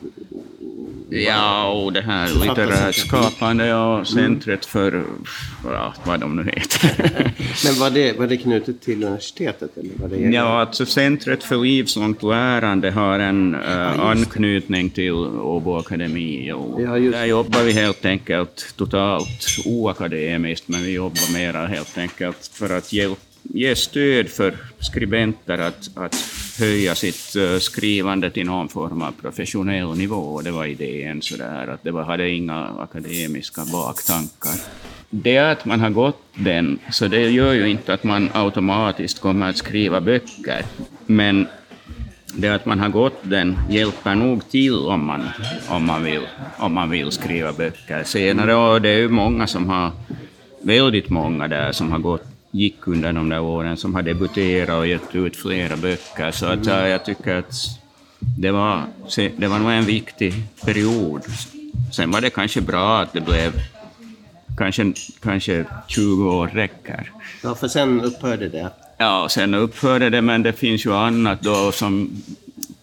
Ja, 1.13 1.67
och 1.67 1.93
det 1.93 2.01
här 2.01 2.27
litterärt 2.27 2.95
skapande 2.95 3.75
och 3.75 4.07
centret 4.07 4.65
för 4.65 5.03
ja, 5.63 5.93
vad 6.03 6.19
de 6.19 6.35
nu 6.35 6.43
heter. 6.43 7.33
Men 7.65 7.79
var 7.79 7.89
det, 7.89 8.19
var 8.19 8.27
det 8.27 8.37
knutet 8.37 8.81
till 8.81 9.03
universitetet? 9.03 9.77
Eller 9.77 9.89
var 9.95 10.07
det 10.07 10.17
ja, 10.17 10.59
alltså 10.59 10.85
centret 10.85 11.43
för 11.43 11.57
livslångt 11.57 12.23
lärande 12.23 12.91
har 12.91 13.19
en 13.19 13.55
uh, 13.55 13.61
ja, 13.63 14.11
anknytning 14.11 14.89
till 14.89 15.13
Åbo 15.13 15.77
Akademi. 15.77 16.51
Och 16.51 16.81
ja, 16.81 16.99
där 16.99 17.25
jobbar 17.25 17.63
vi 17.63 17.71
helt 17.71 18.05
enkelt 18.05 18.73
totalt 18.75 19.45
oakademiskt, 19.65 20.67
men 20.67 20.83
vi 20.83 20.91
jobbar 20.91 21.33
mera 21.33 21.67
helt 21.67 21.97
enkelt 21.97 22.49
för 22.53 22.77
att 22.77 22.93
hjälpa 22.93 23.30
ge 23.43 23.75
stöd 23.75 24.29
för 24.29 24.57
skribenter 24.79 25.57
att, 25.57 25.89
att 25.95 26.15
höja 26.59 26.95
sitt 26.95 27.35
eh, 27.35 27.57
skrivande 27.57 28.29
till 28.29 28.45
någon 28.45 28.69
form 28.69 29.01
av 29.01 29.11
professionell 29.21 29.97
nivå. 29.97 30.41
Det 30.41 30.51
var 30.51 30.65
idén 30.65 31.21
sådär, 31.21 31.67
att 31.67 31.83
det 31.83 31.91
var, 31.91 32.03
hade 32.03 32.29
inga 32.29 32.67
akademiska 32.79 33.65
baktankar. 33.71 34.55
Det 35.09 35.37
att 35.37 35.65
man 35.65 35.79
har 35.79 35.89
gått 35.89 36.23
den, 36.33 36.79
så 36.91 37.07
det 37.07 37.29
gör 37.29 37.53
ju 37.53 37.69
inte 37.69 37.93
att 37.93 38.03
man 38.03 38.29
automatiskt 38.33 39.19
kommer 39.19 39.49
att 39.49 39.57
skriva 39.57 40.01
böcker, 40.01 40.65
men 41.05 41.47
det 42.33 42.47
att 42.47 42.65
man 42.65 42.79
har 42.79 42.89
gått 42.89 43.19
den 43.23 43.59
hjälper 43.69 44.15
nog 44.15 44.49
till 44.49 44.75
om 44.75 45.05
man, 45.05 45.21
om 45.69 45.85
man, 45.85 46.03
vill, 46.03 46.27
om 46.57 46.73
man 46.73 46.89
vill 46.89 47.11
skriva 47.11 47.53
böcker 47.53 48.03
senare. 48.03 48.55
Och 48.55 48.81
det 48.81 48.89
är 48.89 48.97
ju 48.97 49.09
många 49.09 49.47
som 49.47 49.69
har, 49.69 49.91
väldigt 50.61 51.09
många 51.09 51.47
där 51.47 51.71
som 51.71 51.91
har 51.91 51.99
gått 51.99 52.30
gick 52.51 52.87
under 52.87 53.13
de 53.13 53.29
där 53.29 53.41
åren, 53.41 53.77
som 53.77 53.95
har 53.95 54.01
debuterat 54.01 54.77
och 54.77 54.87
gett 54.87 55.15
ut 55.15 55.35
flera 55.35 55.77
böcker. 55.77 56.31
Så 56.31 56.45
att, 56.45 56.67
mm. 56.67 56.89
jag 56.89 57.05
tycker 57.05 57.35
att 57.35 57.53
det 58.19 58.51
var, 58.51 58.83
det 59.37 59.47
var 59.47 59.59
nog 59.59 59.71
en 59.71 59.85
viktig 59.85 60.33
period. 60.65 61.21
Sen 61.91 62.11
var 62.11 62.21
det 62.21 62.29
kanske 62.29 62.61
bra 62.61 63.01
att 63.01 63.13
det 63.13 63.21
blev 63.21 63.51
kanske, 64.57 64.93
kanske 65.21 65.65
20 65.87 66.31
år 66.31 66.47
räcker. 66.47 67.11
Ja, 67.43 67.55
för 67.55 67.67
sen 67.67 68.01
upphörde 68.01 68.49
det. 68.49 68.71
Ja, 68.97 69.27
sen 69.29 69.53
upphörde 69.53 70.09
det, 70.09 70.21
men 70.21 70.43
det 70.43 70.53
finns 70.53 70.85
ju 70.85 70.93
annat 70.93 71.41
då 71.41 71.71
som 71.71 72.21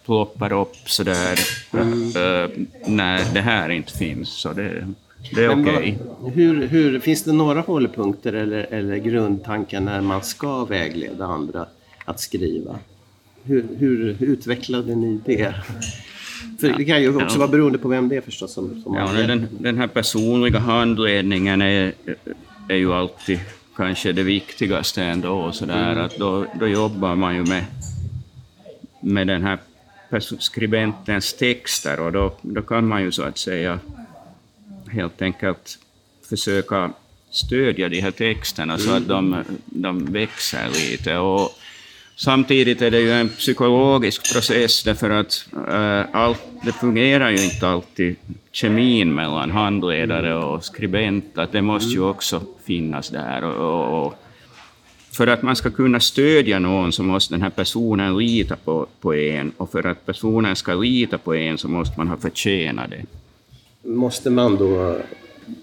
ploppar 0.05 0.53
upp 0.53 0.77
sådär 0.87 1.39
mm. 1.73 2.03
äh, 2.09 2.51
när 2.87 3.35
det 3.35 3.41
här 3.41 3.69
inte 3.69 3.93
finns. 3.93 4.29
Så 4.29 4.53
det, 4.53 4.87
det 5.35 5.45
är 5.45 5.63
okej. 5.63 5.99
Okay. 6.21 6.33
Hur, 6.35 6.67
hur, 6.67 7.01
finns 7.01 7.25
det 7.25 7.33
några 7.33 7.61
hållpunkter 7.61 8.33
eller, 8.33 8.67
eller 8.71 8.97
grundtankar 8.97 9.81
när 9.81 10.01
man 10.01 10.23
ska 10.23 10.65
vägleda 10.65 11.25
andra 11.25 11.67
att 12.05 12.21
skriva? 12.21 12.79
Hur, 13.43 13.65
hur 13.79 14.17
utvecklade 14.21 14.95
ni 14.95 15.21
det? 15.25 15.55
För 16.61 16.69
det 16.77 16.85
kan 16.85 17.03
ju 17.03 17.17
också 17.17 17.35
ja. 17.35 17.39
vara 17.39 17.49
beroende 17.49 17.79
på 17.79 17.89
vem 17.89 18.09
det 18.09 18.17
är 18.17 18.21
förstås. 18.21 18.53
Som, 18.53 18.83
som 18.83 18.95
ja, 18.95 19.13
den, 19.13 19.49
den 19.51 19.79
här 19.79 19.87
personliga 19.87 20.59
handledningen 20.59 21.63
är, 21.63 21.93
är 22.69 22.77
ju 22.77 22.93
alltid 22.93 23.41
kanske 23.77 24.13
det 24.13 24.23
viktigaste 24.23 25.03
ändå. 25.03 25.53
Så 25.53 25.67
där, 25.67 25.93
mm. 25.93 26.05
att 26.05 26.17
då, 26.19 26.47
då 26.61 26.69
jobbar 26.69 27.15
man 27.15 27.35
ju 27.35 27.45
med, 27.45 27.65
med 29.01 29.27
den 29.27 29.43
här 29.43 29.59
skribentens 30.39 31.35
texter 31.35 32.01
och 32.01 32.13
då, 32.13 32.35
då 32.43 32.63
kan 32.63 32.89
man 32.89 33.03
ju 33.03 33.13
så 33.13 33.23
att 33.23 33.39
säga 33.39 33.79
helt 34.89 35.23
enkelt 35.23 35.79
försöka 36.29 36.91
stödja 37.31 37.89
de 37.89 38.01
här 38.01 38.11
texterna 38.11 38.79
så 38.79 38.91
att 38.91 39.09
de, 39.09 39.45
de 39.65 40.13
växer 40.13 40.69
lite. 40.69 41.17
Och 41.17 41.59
samtidigt 42.17 42.83
är 42.83 42.91
det 42.91 43.01
ju 43.01 43.13
en 43.13 43.29
psykologisk 43.29 44.33
process 44.33 44.83
därför 44.83 45.11
att 45.11 45.49
äh, 45.69 46.17
allt, 46.17 46.43
det 46.65 46.73
fungerar 46.73 47.31
ju 47.31 47.45
inte 47.45 47.69
alltid 47.69 48.17
kemin 48.53 49.15
mellan 49.15 49.51
handledare 49.51 50.35
och 50.35 50.65
skribent, 50.65 51.39
att 51.39 51.53
det 51.53 51.63
måste 51.63 51.95
ju 51.95 52.01
också 52.01 52.43
finnas 52.65 53.09
där. 53.09 53.45
Och, 53.45 54.07
och, 54.07 54.15
för 55.13 55.27
att 55.27 55.43
man 55.43 55.57
ska 55.57 55.71
kunna 55.71 56.01
stödja 56.01 56.59
någon 56.59 56.93
så 56.93 57.03
måste 57.03 57.35
den 57.35 57.43
här 57.43 57.51
personen 57.51 58.19
lita 58.19 58.57
på, 58.57 58.87
på 59.01 59.15
en, 59.15 59.53
och 59.57 59.73
för 59.73 59.87
att 59.87 60.07
personen 60.07 60.57
ska 60.57 60.75
lita 60.75 61.19
på 61.19 61.35
en 61.35 61.59
så 61.59 61.69
måste 61.69 61.99
man 61.99 62.09
ha 62.09 62.17
förtjänat 62.17 62.91
det 62.91 63.05
måste 63.89 64.31
man 64.31 64.57
då 64.57 64.97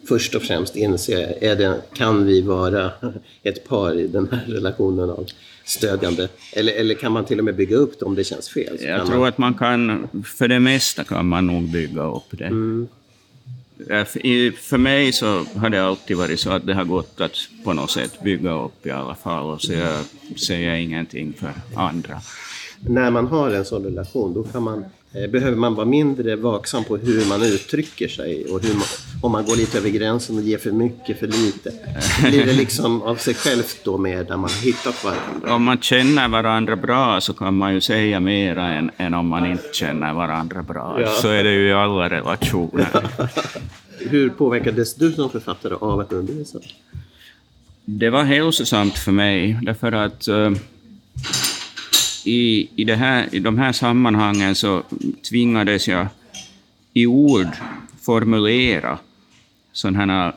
först 0.08 0.36
och 0.36 0.42
främst 0.42 0.76
inse, 0.76 1.38
är 1.42 1.56
det, 1.56 1.82
kan 1.94 2.26
vi 2.26 2.42
vara 2.42 2.92
ett 3.44 3.68
par 3.68 4.00
i 4.00 4.08
den 4.08 4.28
här 4.32 4.46
relationen 4.48 5.10
av 5.10 5.28
stödjande? 5.66 6.30
Eller, 6.54 6.74
eller 6.74 6.96
kan 6.96 7.12
man 7.12 7.26
till 7.26 7.40
och 7.40 7.46
med 7.46 7.56
bygga 7.56 7.76
upp 7.76 8.00
det 8.00 8.06
om 8.06 8.16
det 8.16 8.24
känns 8.24 8.50
fel? 8.50 8.78
Jag 8.82 9.06
tror 9.06 9.20
man... 9.20 9.28
att 9.28 9.38
man 9.38 9.54
kan, 9.54 10.08
för 10.38 10.48
det 10.48 10.60
mesta 10.60 11.04
kan 11.04 11.28
man 11.28 11.48
nog 11.48 11.64
bygga 11.64 12.04
upp 12.04 12.30
det. 12.32 12.46
Mm. 12.46 12.88
För 14.62 14.78
mig 14.78 15.12
så 15.12 15.44
har 15.56 15.70
det 15.70 15.86
alltid 15.86 16.18
varit 16.18 16.40
så 16.40 16.50
att 16.50 16.66
det 16.66 16.74
har 16.74 16.86
gått 16.86 17.22
att 17.22 17.32
på 17.64 17.74
något 17.74 17.92
sätt 17.92 18.24
bygga 18.24 18.64
upp 18.64 18.86
i 18.86 18.92
alla 18.92 19.16
fall, 19.16 19.46
och 19.46 19.62
så 19.62 19.74
jag 19.74 19.96
säger 20.40 20.74
ingenting 20.74 21.34
för 21.34 21.52
andra. 21.76 22.22
När 22.80 23.12
man 23.12 23.28
har 23.28 23.52
en 23.52 23.66
sån 23.66 23.84
relation, 23.84 24.34
då 24.34 24.44
kan 24.44 24.64
man, 24.64 24.86
behöver 25.16 25.58
man 25.58 25.76
vara 25.76 25.86
mindre 25.86 26.36
vaksam 26.36 26.84
på 26.84 26.98
hur 26.98 27.30
man 27.30 27.44
uttrycker 27.44 28.08
sig 28.08 28.46
och 28.46 28.64
hur 28.64 28.74
man, 28.74 28.84
om 29.22 29.32
man 29.32 29.46
går 29.46 29.56
lite 29.56 29.78
över 29.78 29.90
gränsen 29.90 30.38
och 30.38 30.44
ger 30.44 30.58
för 30.58 30.72
mycket, 30.72 31.20
för 31.20 31.28
lite. 31.28 31.72
Blir 32.30 32.46
det 32.46 32.54
liksom 32.54 33.02
av 33.02 33.16
sig 33.16 33.34
självt 33.34 33.80
då 33.84 33.98
mer 33.98 34.26
när 34.30 34.38
man 34.38 34.50
har 34.50 34.66
hittat 34.66 35.04
varandra? 35.04 35.56
Om 35.56 35.64
man 35.64 35.78
känner 35.82 36.28
varandra 36.28 36.76
bra 36.76 37.22
så 37.22 37.34
kan 37.34 37.58
man 37.58 37.74
ju 37.74 37.82
säga 37.82 38.20
mera 38.20 38.74
än, 38.74 38.92
än 38.98 39.14
om 39.14 39.28
man 39.28 39.52
inte 39.52 39.70
känner 39.74 40.14
varandra 40.14 40.64
bra. 40.64 40.98
Ja. 41.02 41.08
Så 41.08 41.28
är 41.28 41.44
det 41.44 41.52
ju 41.52 41.68
i 41.68 41.74
alla 41.74 42.10
relationer. 42.10 42.88
Hur 44.00 44.30
påverkades 44.30 44.96
du 44.96 45.12
som 45.12 45.30
författare 45.30 45.74
av 45.74 46.00
att 46.00 46.12
undervisa? 46.12 46.60
Det 47.86 48.10
var 48.10 48.24
hälsosamt 48.24 48.98
för 48.98 49.12
mig, 49.12 49.60
därför 49.62 49.92
att 49.92 50.28
eh, 50.28 50.52
i, 52.28 52.70
i, 52.76 52.84
det 52.84 52.96
här, 52.96 53.28
i 53.32 53.40
de 53.40 53.58
här 53.58 53.72
sammanhangen 53.72 54.56
så 54.56 54.84
tvingades 55.30 55.88
jag 55.88 56.08
i 56.94 57.06
ord 57.06 57.48
formulera 58.02 58.98
sådana 59.72 60.34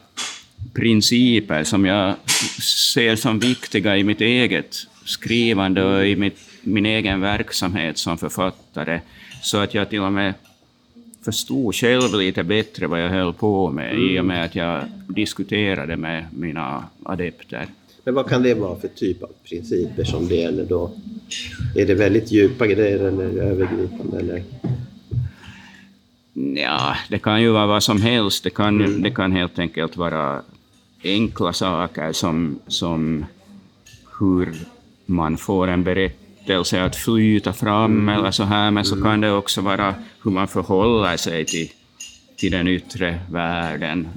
principer 0.75 1.64
som 1.64 1.85
jag 1.85 2.14
ser 2.88 3.16
som 3.16 3.38
viktiga 3.38 3.97
i 3.97 4.04
mitt 4.04 4.21
eget 4.21 4.87
skrivande 5.04 5.85
och 5.85 6.07
i 6.07 6.16
mitt, 6.16 6.38
min 6.62 6.87
egen 6.87 7.21
verksamhet 7.21 7.99
som 7.99 8.18
författare, 8.18 9.00
så 9.42 9.59
att 9.59 9.75
jag 9.75 9.90
till 9.90 10.00
och 10.00 10.12
med 10.12 10.35
förstod 11.25 11.75
själv 11.75 12.14
lite 12.14 12.42
bättre 12.42 12.87
vad 12.87 13.02
jag 13.02 13.09
höll 13.09 13.33
på 13.33 13.71
med 13.71 13.99
i 13.99 14.21
och 14.21 14.25
med 14.25 14.45
att 14.45 14.54
jag 14.54 14.85
diskuterade 15.09 15.97
med 15.97 16.26
mina 16.30 16.85
adepter. 17.02 17.66
Men 18.08 18.14
vad 18.14 18.28
kan 18.28 18.42
det 18.42 18.54
vara 18.54 18.76
för 18.80 18.88
typ 18.88 19.22
av 19.22 19.30
principer 19.48 20.04
som 20.04 20.28
det 20.28 20.34
gäller 20.34 20.64
då? 20.64 20.90
Är 21.76 21.86
det 21.86 21.94
väldigt 21.94 22.32
djupa 22.32 22.66
grejer 22.66 22.98
eller 22.98 23.24
övergripande? 23.42 24.18
Eller? 24.18 24.42
Ja, 26.62 26.96
det 27.08 27.18
kan 27.18 27.42
ju 27.42 27.50
vara 27.50 27.66
vad 27.66 27.82
som 27.82 28.02
helst. 28.02 28.44
Det 28.44 28.50
kan, 28.50 28.80
ju- 28.80 28.98
det 28.98 29.10
kan 29.10 29.32
helt 29.32 29.58
enkelt 29.58 29.96
vara 29.96 30.42
enkla 31.04 31.52
saker 31.52 32.12
som, 32.12 32.58
som 32.66 33.24
hur 34.20 34.54
man 35.06 35.36
får 35.36 35.68
en 35.68 35.84
berättelse 35.84 36.82
att 36.84 36.96
flyta 36.96 37.52
fram 37.52 38.08
eller 38.08 38.30
så 38.30 38.42
här, 38.44 38.70
men 38.70 38.84
så 38.84 39.02
kan 39.02 39.20
det 39.20 39.32
också 39.32 39.60
vara 39.60 39.94
hur 40.24 40.30
man 40.30 40.48
förhåller 40.48 41.16
sig 41.16 41.44
till, 41.44 41.68
till 42.36 42.52
den 42.52 42.68
yttre 42.68 43.20
världen 43.30 44.08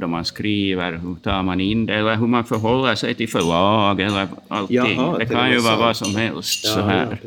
då 0.00 0.06
man 0.06 0.24
skriver, 0.24 0.92
hur 0.92 1.14
tar 1.14 1.42
man 1.42 1.60
in 1.60 1.86
det, 1.86 1.94
eller 1.94 2.16
hur 2.16 2.26
man 2.26 2.44
förhåller 2.44 2.94
sig 2.94 3.14
till 3.14 3.28
förlag 3.28 4.00
eller 4.00 4.28
allting. 4.48 4.76
Jaha, 4.76 5.18
det 5.18 5.26
kan 5.26 5.50
ju 5.50 5.58
vara 5.58 5.74
så. 5.76 5.80
vad 5.80 5.96
som 5.96 6.16
helst. 6.16 6.66
så 6.66 6.78
Ja, 6.78 6.84
här. 6.86 7.18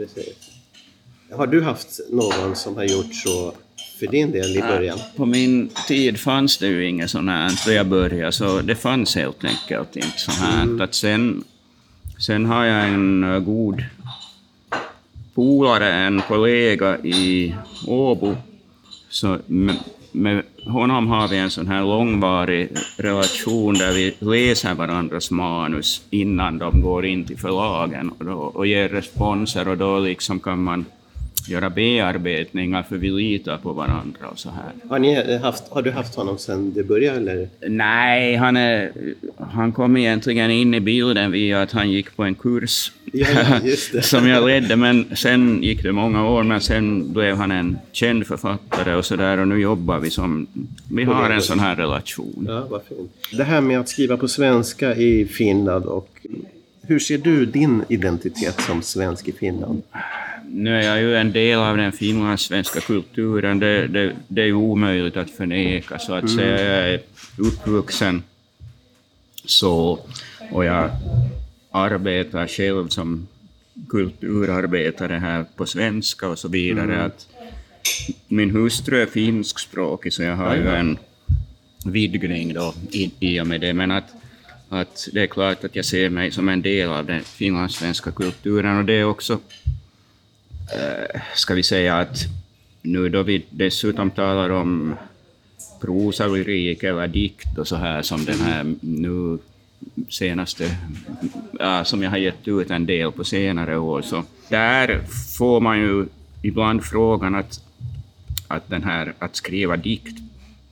ja. 1.30 1.38
Har 1.38 1.48
du 1.48 1.62
haft 1.64 2.00
någon 2.12 2.56
som 2.56 2.76
har 2.76 2.84
gjort 2.84 3.14
så 3.16 3.54
för 4.00 4.08
din 4.08 4.32
del 4.32 4.58
i 4.58 4.62
början? 4.62 5.00
På 5.16 5.26
min 5.26 5.70
tid 5.88 6.20
fanns 6.20 6.58
det 6.58 6.68
ju 6.68 6.88
inget 6.90 7.10
sånt 7.12 7.30
här 7.30 7.52
då 7.66 7.72
jag 7.72 7.88
började, 7.88 8.32
så 8.32 8.62
det 8.62 8.76
fanns 8.76 9.16
helt 9.16 9.44
enkelt 9.44 9.96
inte 9.96 10.18
sånt 10.20 10.38
här. 10.38 10.82
Att 10.84 10.96
sen, 10.96 11.44
sen 12.18 12.46
har 12.46 12.66
jag 12.66 12.88
en 12.88 13.24
eh, 13.24 13.40
god 13.40 13.84
polare, 15.36 15.94
en 15.94 16.22
kollega 16.28 16.98
i 16.98 17.56
Åbo, 17.88 18.36
så 19.10 19.38
med, 20.12 20.44
honom 20.66 21.08
har 21.08 21.28
vi 21.28 21.38
en 21.38 21.52
sån 21.52 21.68
här 21.68 21.82
långvarig 21.82 22.70
relation 22.98 23.74
där 23.74 23.94
vi 23.94 24.16
läser 24.20 24.74
varandras 24.74 25.32
manus 25.32 26.02
innan 26.10 26.58
de 26.58 26.82
går 26.82 27.06
in 27.06 27.26
till 27.26 27.38
förlagen 27.38 28.10
och, 28.10 28.26
då, 28.26 28.34
och 28.34 28.68
ger 28.68 28.90
responser 28.90 29.68
och 29.68 29.78
då 29.78 30.00
liksom 30.00 30.40
kan 30.40 30.64
man 30.64 30.86
göra 31.50 31.70
bearbetningar 31.70 32.84
för 32.84 32.98
vi 32.98 33.10
litar 33.10 33.58
på 33.58 33.74
varandra 33.74 34.28
och 34.32 34.40
så 34.40 34.50
här. 34.50 34.90
Har, 34.90 35.00
ni 35.00 35.38
haft, 35.38 35.70
har 35.70 35.82
du 35.82 35.92
haft 35.92 36.16
honom 36.16 36.38
sedan 36.38 36.74
det 36.76 36.84
började? 36.84 37.18
Eller? 37.18 37.50
Nej, 37.68 38.36
han, 38.36 38.58
är, 38.58 38.92
han 39.38 39.72
kom 39.72 39.98
egentligen 39.98 40.52
in 40.52 40.74
i 40.74 40.80
bilden 40.80 41.32
via 41.32 41.62
att 41.62 41.72
han 41.72 41.92
gick 41.92 42.16
på 42.16 42.24
en 42.24 42.36
kurs 42.36 42.92
Ja, 43.14 43.60
som 44.02 44.28
jag 44.28 44.48
ledde, 44.48 44.76
men 44.76 45.16
sen 45.16 45.64
gick 45.64 45.84
det 45.84 45.92
många 45.92 46.30
år, 46.30 46.44
men 46.44 46.62
sen 46.62 47.14
blev 47.14 47.36
han 47.36 47.52
en 47.52 47.78
känd 47.92 48.28
författare 48.28 48.96
och 48.96 49.06
så 49.06 49.16
där 49.16 49.38
och 49.38 49.48
nu 49.48 49.60
jobbar 49.60 50.00
vi 50.00 50.10
som, 50.10 50.48
vi 50.92 51.04
har 51.04 51.30
en 51.30 51.42
sån 51.42 51.60
här 51.60 51.76
relation. 51.76 52.46
Ja, 52.50 52.68
vad 52.70 52.84
fint. 52.84 53.12
Det 53.32 53.44
här 53.44 53.62
med 53.62 53.80
att 53.80 53.90
skriva 53.90 54.18
på 54.18 54.28
svenska 54.28 54.96
i 54.96 55.26
Finland 55.26 55.86
och 55.86 56.26
hur 56.82 57.00
ser 57.00 57.18
du 57.18 57.46
din 57.46 57.84
identitet 57.90 58.62
som 58.62 58.82
svensk 58.82 59.28
i 59.28 59.32
Finland? 59.32 59.82
Nu 60.52 60.76
är 60.76 60.82
jag 60.82 61.02
ju 61.02 61.16
en 61.16 61.32
del 61.32 61.60
av 61.60 61.78
den 61.78 61.92
finlandssvenska 61.92 62.80
kulturen, 62.80 63.60
det, 63.60 63.88
det, 63.88 64.16
det 64.28 64.42
är 64.42 64.46
ju 64.46 64.54
omöjligt 64.54 65.18
att 65.18 65.30
förneka, 65.30 66.00
så 66.00 66.14
att 66.14 66.30
säga 66.30 66.76
jag 66.76 66.94
är 66.94 67.02
uppvuxen 67.38 68.24
så, 69.46 70.00
och 70.52 70.66
jag 70.66 70.90
arbetar 71.72 72.48
själv 72.48 72.88
som 72.88 73.28
kulturarbetare 73.90 75.14
här 75.14 75.46
på 75.56 75.66
svenska 75.66 76.28
och 76.28 76.40
så 76.40 76.48
vidare. 76.48 77.04
Att 77.04 77.28
min 78.28 78.50
hustru 78.50 79.02
är 79.02 79.06
finskspråkig, 79.06 80.14
så 80.14 80.24
jag 80.24 80.36
har 80.36 80.56
ju 80.56 80.68
en 80.68 80.98
vidgning 81.86 82.54
då 82.54 82.74
i, 82.92 83.12
i 83.20 83.42
och 83.42 83.48
med 83.48 83.62
det, 83.62 83.74
men 83.74 83.92
att, 83.92 84.10
att 84.70 85.10
det 85.14 85.22
är 85.22 85.28
klart 85.28 85.64
att 85.64 85.76
jag 85.76 85.86
ser 85.86 86.10
mig 86.10 86.32
som 86.32 86.50
en 86.50 86.62
del 86.62 86.90
av 86.90 87.06
den 87.06 87.24
finlandssvenska 87.24 88.12
kulturen. 88.12 88.78
Och 88.78 88.86
det 88.86 88.94
är 88.94 89.04
också 89.04 89.40
ska 91.36 91.54
vi 91.54 91.64
säga 91.64 91.98
att 91.98 92.26
nu 92.82 93.10
då 93.10 93.24
vi 93.24 93.46
dessutom 93.50 94.12
talar 94.12 94.50
om 94.50 94.96
prosa, 95.82 96.28
lyrik 96.28 96.84
eller 96.84 97.08
dikt 97.08 97.58
och 97.58 97.68
så 97.68 97.76
här 97.76 98.02
som 98.02 98.26
den 98.26 98.40
här 98.40 98.74
nu 98.82 99.38
senaste, 100.10 100.78
ja, 101.60 101.86
som 101.86 102.04
jag 102.04 102.10
har 102.10 102.18
gett 102.18 102.48
ut 102.48 102.72
en 102.72 102.86
del 102.86 103.12
på 103.12 103.24
senare 103.24 103.78
år, 103.78 104.02
så 104.02 104.24
där 104.50 105.02
får 105.38 105.60
man 105.60 105.80
ju 105.80 106.06
ibland 106.42 106.84
frågan 106.84 107.36
att, 107.36 107.62
att, 108.48 108.70
den 108.70 108.84
här, 108.84 109.14
att 109.20 109.36
skriva 109.36 109.78
dikt 109.78 110.18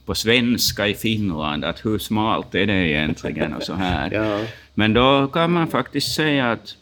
på 0.06 0.16
svenska 0.16 0.88
i 0.88 0.94
Finland, 0.94 1.66
att 1.66 1.86
hur 1.86 2.00
smalt 2.00 2.56
är 2.56 2.66
det 2.66 2.74
egentligen 2.74 3.54
och 3.54 3.64
så 3.64 3.74
här. 3.74 4.12
Ja. 4.12 4.46
Men 4.74 4.94
då 4.94 5.28
kan 5.28 5.52
man 5.52 5.68
faktiskt 5.68 6.16
säga 6.16 6.52
att 6.52 6.76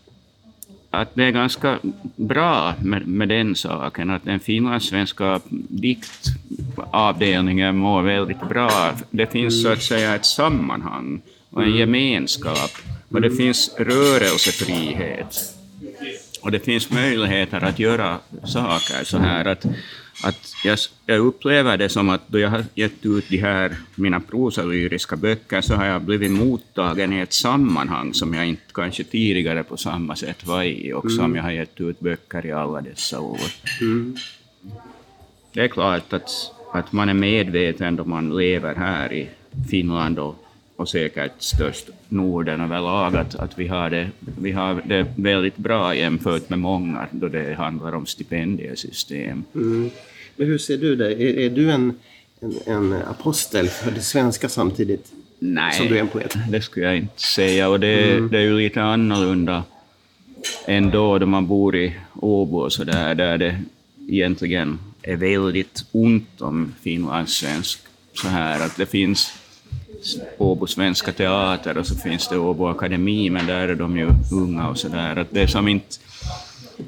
att 0.96 1.16
det 1.16 1.24
är 1.24 1.32
ganska 1.32 1.80
bra 2.16 2.74
med, 2.82 3.08
med 3.08 3.30
den 3.30 3.56
saken, 3.56 4.10
att 4.10 4.26
den 4.26 4.40
finlandssvenska 4.40 5.40
diktavdelningen 5.70 7.78
mår 7.78 8.02
väldigt 8.02 8.50
bra. 8.50 8.92
Det 9.10 9.32
finns 9.32 9.64
så 9.64 9.72
att 9.72 9.84
säga 9.84 10.16
ett 10.16 10.26
sammanhang 10.26 11.22
och 11.50 11.64
en 11.64 11.76
gemenskap, 11.76 12.72
och 13.10 13.22
det 13.22 13.32
finns 13.32 13.76
rörelsefrihet. 13.78 15.56
Och 16.42 16.52
det 16.52 16.60
finns 16.60 16.92
möjligheter 16.92 17.64
att 17.64 17.80
göra 17.80 18.18
saker 18.44 19.04
så 19.04 19.18
här 19.18 19.46
att, 19.46 19.66
att 20.23 20.54
jag, 20.63 20.78
jag 21.06 21.19
upplever 21.19 21.78
det 21.78 21.89
som 21.89 22.10
att 22.10 22.28
då 22.28 22.39
jag 22.39 22.49
har 22.49 22.65
gett 22.75 23.06
ut 23.06 23.30
de 23.30 23.38
här 23.38 23.75
mina 23.95 24.19
prosalyriska 24.19 25.15
böcker 25.15 25.62
så 25.62 25.75
har 25.75 25.86
jag 25.86 26.01
blivit 26.01 26.32
mottagen 26.32 27.13
i 27.13 27.19
ett 27.19 27.34
sammanhang 27.34 28.13
som 28.13 28.34
jag 28.34 28.47
inte 28.47 28.73
kanske 28.73 29.04
tidigare 29.04 29.63
på 29.63 29.78
samma 29.78 30.15
sätt 30.15 30.45
var 30.45 30.63
i 30.63 30.93
och 30.93 31.12
som 31.12 31.36
jag 31.36 31.43
har 31.43 31.51
gett 31.51 31.82
ut 31.82 31.99
böcker 31.99 32.45
i 32.45 32.51
alla 32.51 32.82
dessa 32.82 33.19
år. 33.19 33.39
Det 35.54 35.62
är 35.62 35.67
klart 35.67 36.13
att, 36.13 36.30
att 36.73 36.91
man 36.91 37.10
är 37.10 37.13
medveten 37.13 37.95
då 37.95 38.06
man 38.06 38.38
lever 38.38 38.75
här 38.75 39.13
i 39.13 39.30
Finland 39.69 40.19
och, 40.19 40.45
och 40.76 40.90
säkert 40.90 41.32
störst 41.38 41.90
Norden 42.10 42.62
överlag, 42.62 43.16
att, 43.16 43.36
att 43.36 43.60
vi, 43.60 43.68
har 43.68 43.90
det, 43.90 44.10
vi 44.20 44.52
har 44.52 44.82
det 44.86 45.06
väldigt 45.16 45.58
bra 45.58 45.96
jämfört 45.96 46.50
med 46.50 46.60
många 46.60 47.08
då 47.12 47.28
det 47.28 47.54
handlar 47.54 47.96
om 47.96 48.06
stipendiesystem. 48.06 49.44
Mm. 49.56 49.90
Men 50.36 50.48
hur 50.48 50.58
ser 50.58 50.78
du 50.78 50.96
det? 50.96 51.24
Är, 51.24 51.40
är 51.40 51.50
du 51.50 51.72
en, 51.72 51.94
en, 52.40 52.54
en 52.66 52.94
apostel 52.94 53.68
för 53.68 53.92
det 53.92 54.02
svenska 54.02 54.50
samtidigt 54.50 55.12
Nej, 55.40 55.74
som 55.74 55.88
du 55.88 55.96
är 55.98 56.02
en 56.02 56.08
poet? 56.08 56.36
det 56.50 56.62
skulle 56.62 56.86
jag 56.86 56.98
inte 56.98 57.22
säga. 57.22 57.70
Och 57.70 57.80
det, 57.80 58.30
det 58.30 58.38
är 58.38 58.42
ju 58.42 58.58
lite 58.58 58.82
annorlunda 58.82 59.64
ändå 60.66 61.18
då 61.20 61.26
man 61.26 61.48
bor 61.48 61.76
i 61.76 61.96
Åbo 62.14 62.58
och 62.58 62.74
så 62.74 62.84
där, 62.84 63.16
där 63.16 63.38
det 63.38 63.62
egentligen 64.08 64.80
är 65.02 65.16
väldigt 65.16 65.86
ont 65.92 66.42
om 66.42 66.74
finlandssvensk. 66.82 67.80
Så 68.14 68.28
här 68.28 68.66
att 68.66 68.78
det 68.78 68.86
finns 68.86 69.34
Åbo 70.38 70.68
Svenska 70.68 71.12
Teater 71.12 71.78
och 71.78 71.88
så 71.88 71.96
finns 71.96 72.28
det 72.28 72.38
Åbo 72.38 72.68
Akademi, 72.68 73.30
men 73.30 73.46
där 73.48 73.68
är 73.68 73.76
de 73.76 73.98
ju 73.98 74.10
unga 74.32 74.68
och 74.70 74.78
så 74.78 74.88
där. 74.88 75.15
Att 75.15 75.28
det 75.32 75.41
är 75.41 75.48
som 75.48 75.68
inte, 75.68 75.88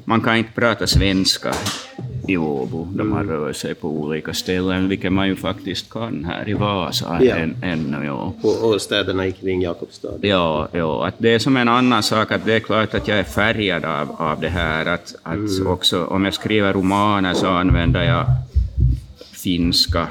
man 0.04 0.20
kan 0.20 0.36
inte 0.36 0.52
prata 0.52 0.86
svenska 0.86 1.52
i 2.28 2.36
Åbo, 2.36 2.88
då 2.94 3.04
man 3.04 3.20
Mm. 3.22 3.30
rör 3.36 3.52
sig 3.52 3.74
på 3.74 3.88
olika 3.88 4.34
ställen, 4.34 4.88
vilket 4.88 5.12
man 5.12 5.28
ju 5.28 5.36
faktiskt 5.36 5.90
kan 5.90 6.24
här 6.24 6.48
i 6.48 6.54
Vasa 6.54 7.18
Ja. 7.24 7.34
än, 7.36 7.56
ännu. 7.62 8.06
Ja. 8.06 8.32
Och, 8.42 8.64
och 8.74 8.82
städerna 8.82 9.30
kring 9.30 9.62
Jakobstad. 9.62 10.08
Ja, 10.20 10.68
ja, 10.72 11.06
att 11.06 11.14
det 11.18 11.34
är 11.34 11.38
som 11.38 11.56
en 11.56 11.68
annan 11.68 12.02
sak, 12.02 12.32
att 12.32 12.44
det 12.44 12.54
är 12.54 12.60
klart 12.60 12.94
att 12.94 13.08
jag 13.08 13.18
är 13.18 13.24
färgad 13.24 13.84
av, 13.84 14.10
av 14.18 14.40
det 14.40 14.48
här. 14.48 14.86
Att, 14.86 15.14
att 15.22 15.34
Mm. 15.34 15.66
också, 15.66 16.04
om 16.04 16.24
jag 16.24 16.34
skriver 16.34 16.72
romaner 16.72 17.34
så 17.34 17.46
använder 17.46 18.02
jag 18.02 18.26
finska, 19.32 20.06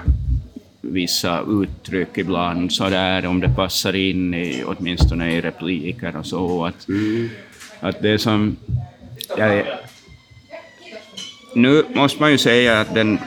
vissa 0.88 1.42
uttryck 1.48 2.18
ibland, 2.18 2.72
så 2.74 2.90
där 2.90 3.26
om 3.26 3.40
det 3.40 3.50
passar 3.56 3.96
in 3.96 4.34
i, 4.34 4.64
åtminstone 4.66 5.32
i 5.34 5.42
repliker 5.42 6.18
och 6.18 6.26
så. 6.26 6.66
Att, 6.66 6.88
Mm. 6.88 7.30
att 7.80 8.02
det 8.02 8.20
som... 8.20 8.56
Jag, 9.38 9.64
nu 11.56 11.84
måste 11.94 12.22
man 12.22 12.32
ju 12.32 12.38
säga 12.38 12.82
att 12.82 12.94
den 12.96 13.20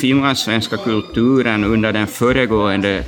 finlandssvenska 0.00 0.76
kulturen 0.76 1.64
under 1.64 1.92
den 1.92 2.06
föregående 2.06 3.04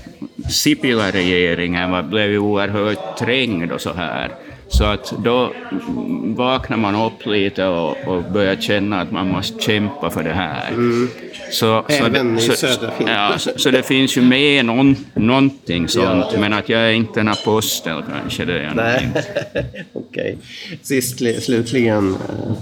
Sipilä-regeringen 0.50 2.10
blev 2.10 2.30
ju 2.30 2.38
oerhört 2.38 3.18
trängd 3.18 3.72
och 3.72 3.80
så 3.80 3.92
här. 3.92 4.30
Så 4.70 4.84
att 4.84 5.12
då 5.24 5.52
vaknar 6.36 6.76
man 6.76 6.94
upp 6.94 7.26
lite 7.26 7.66
och, 7.66 7.96
och 8.06 8.24
börjar 8.32 8.56
känna 8.56 9.00
att 9.00 9.12
man 9.12 9.28
måste 9.28 9.62
kämpa 9.62 10.10
för 10.10 10.22
det 10.22 10.32
här. 10.32 10.70
Så, 11.50 11.84
så, 11.88 11.92
Även 12.04 12.38
i 12.38 12.40
så, 12.40 12.52
södra 12.52 12.90
Finland. 12.98 13.18
Ja, 13.32 13.38
så, 13.38 13.50
så 13.56 13.70
det 13.70 13.82
finns 13.82 14.16
ju 14.16 14.22
med 14.22 14.64
någon, 14.64 14.96
någonting 15.14 15.88
sånt, 15.88 16.26
men 16.38 16.52
att 16.52 16.68
jag 16.68 16.80
är 16.80 16.90
inte 16.92 17.20
en 17.20 17.28
apostel 17.28 18.02
kanske, 18.12 18.44
det 18.44 18.52
är 18.52 18.62
jag 18.62 18.76
Nej, 18.76 19.04
inte. 19.04 19.24
okej. 19.92 20.38
Sist, 20.82 21.18
slutligen, 21.44 22.14
eh, 22.14 22.52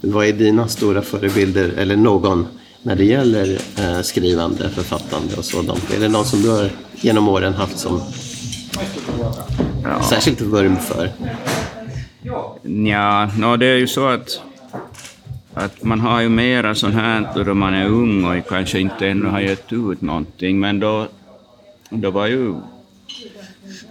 vad 0.00 0.26
är 0.26 0.32
dina 0.32 0.68
stora 0.68 1.02
förebilder, 1.02 1.72
eller 1.78 1.96
någon, 1.96 2.46
när 2.82 2.96
det 2.96 3.04
gäller 3.04 3.58
eh, 3.78 4.00
skrivande, 4.02 4.70
författande 4.70 5.34
och 5.36 5.44
sådant? 5.44 5.94
Är 5.96 6.00
det 6.00 6.08
någon 6.08 6.24
som 6.24 6.42
du 6.42 6.50
har 6.50 6.70
genom 7.00 7.28
åren 7.28 7.52
haft 7.54 7.78
som 7.78 8.00
Ja. 9.84 10.02
särskilt 10.02 10.40
vurm 10.40 10.76
för? 10.76 11.10
Ja, 12.62 13.30
no, 13.38 13.56
det 13.56 13.66
är 13.66 13.76
ju 13.76 13.86
så 13.86 14.06
att, 14.06 14.42
att 15.54 15.82
man 15.82 16.00
har 16.00 16.20
ju 16.20 16.28
mera 16.28 16.74
sånt 16.74 16.94
här 16.94 17.44
då 17.44 17.54
man 17.54 17.74
är 17.74 17.86
ung 17.86 18.24
och 18.24 18.48
kanske 18.48 18.80
inte 18.80 19.08
ännu 19.08 19.26
har 19.26 19.40
gett 19.40 19.72
ut 19.72 20.00
någonting, 20.00 20.60
men 20.60 20.80
då, 20.80 21.06
då 21.90 22.10
var 22.10 22.26
ju 22.26 22.54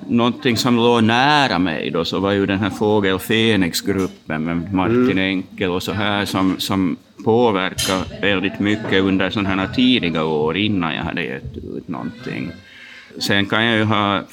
någonting 0.08 0.58
som 0.58 0.76
låg 0.76 1.04
nära 1.04 1.60
mig 1.60 1.90
då, 1.92 2.06
så 2.06 2.20
var 2.20 2.32
ju 2.32 2.46
den 2.46 2.60
här 2.60 2.70
Fågel 2.70 3.20
Fenix-gruppen 3.20 4.44
med 4.44 4.74
Martin 4.74 5.18
Enkel 5.18 5.72
och 5.72 5.84
så 5.84 5.92
här 5.92 6.26
som, 6.26 6.56
som 6.60 6.98
påverkade 7.26 8.04
väldigt 8.22 8.60
mycket 8.60 9.04
under 9.04 9.30
sådana 9.30 9.50
här 9.50 9.74
tidiga 9.74 10.24
år 10.24 10.58
innan 10.58 10.96
jag 10.96 11.04
hade 11.04 11.24
gett 11.24 11.58
ut 11.58 11.88
någonting. 11.88 12.52
Sen 13.20 13.46
kan 13.46 13.64
jag 13.66 13.78
ju 13.78 13.84
ha 13.84 14.24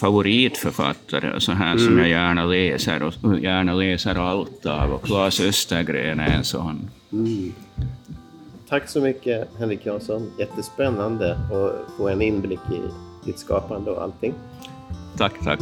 favoritförfattare 0.00 1.32
och 1.32 1.42
så 1.42 1.52
här 1.52 1.78
som 1.78 1.98
jag 1.98 2.08
gärna 2.08 2.44
läser 2.44 3.02
och 3.02 3.38
gärna 3.40 3.74
läser 3.74 4.14
allt 4.14 4.66
av 4.66 4.92
och 4.92 5.04
Claes 5.04 5.40
Östergren 5.40 6.20
är 6.20 6.36
en 6.36 6.44
sån. 6.44 6.90
Tack 8.68 8.88
så 8.88 9.00
mycket 9.00 9.48
Henrik 9.58 9.86
Jansson. 9.86 10.30
Jättespännande 10.38 11.32
att 11.32 11.96
få 11.96 12.08
en 12.08 12.22
inblick 12.22 12.60
i 12.72 12.80
ditt 13.26 13.38
skapande 13.38 13.90
och 13.90 14.02
allting. 14.02 14.34
Tack, 15.16 15.32
tack. 15.44 15.60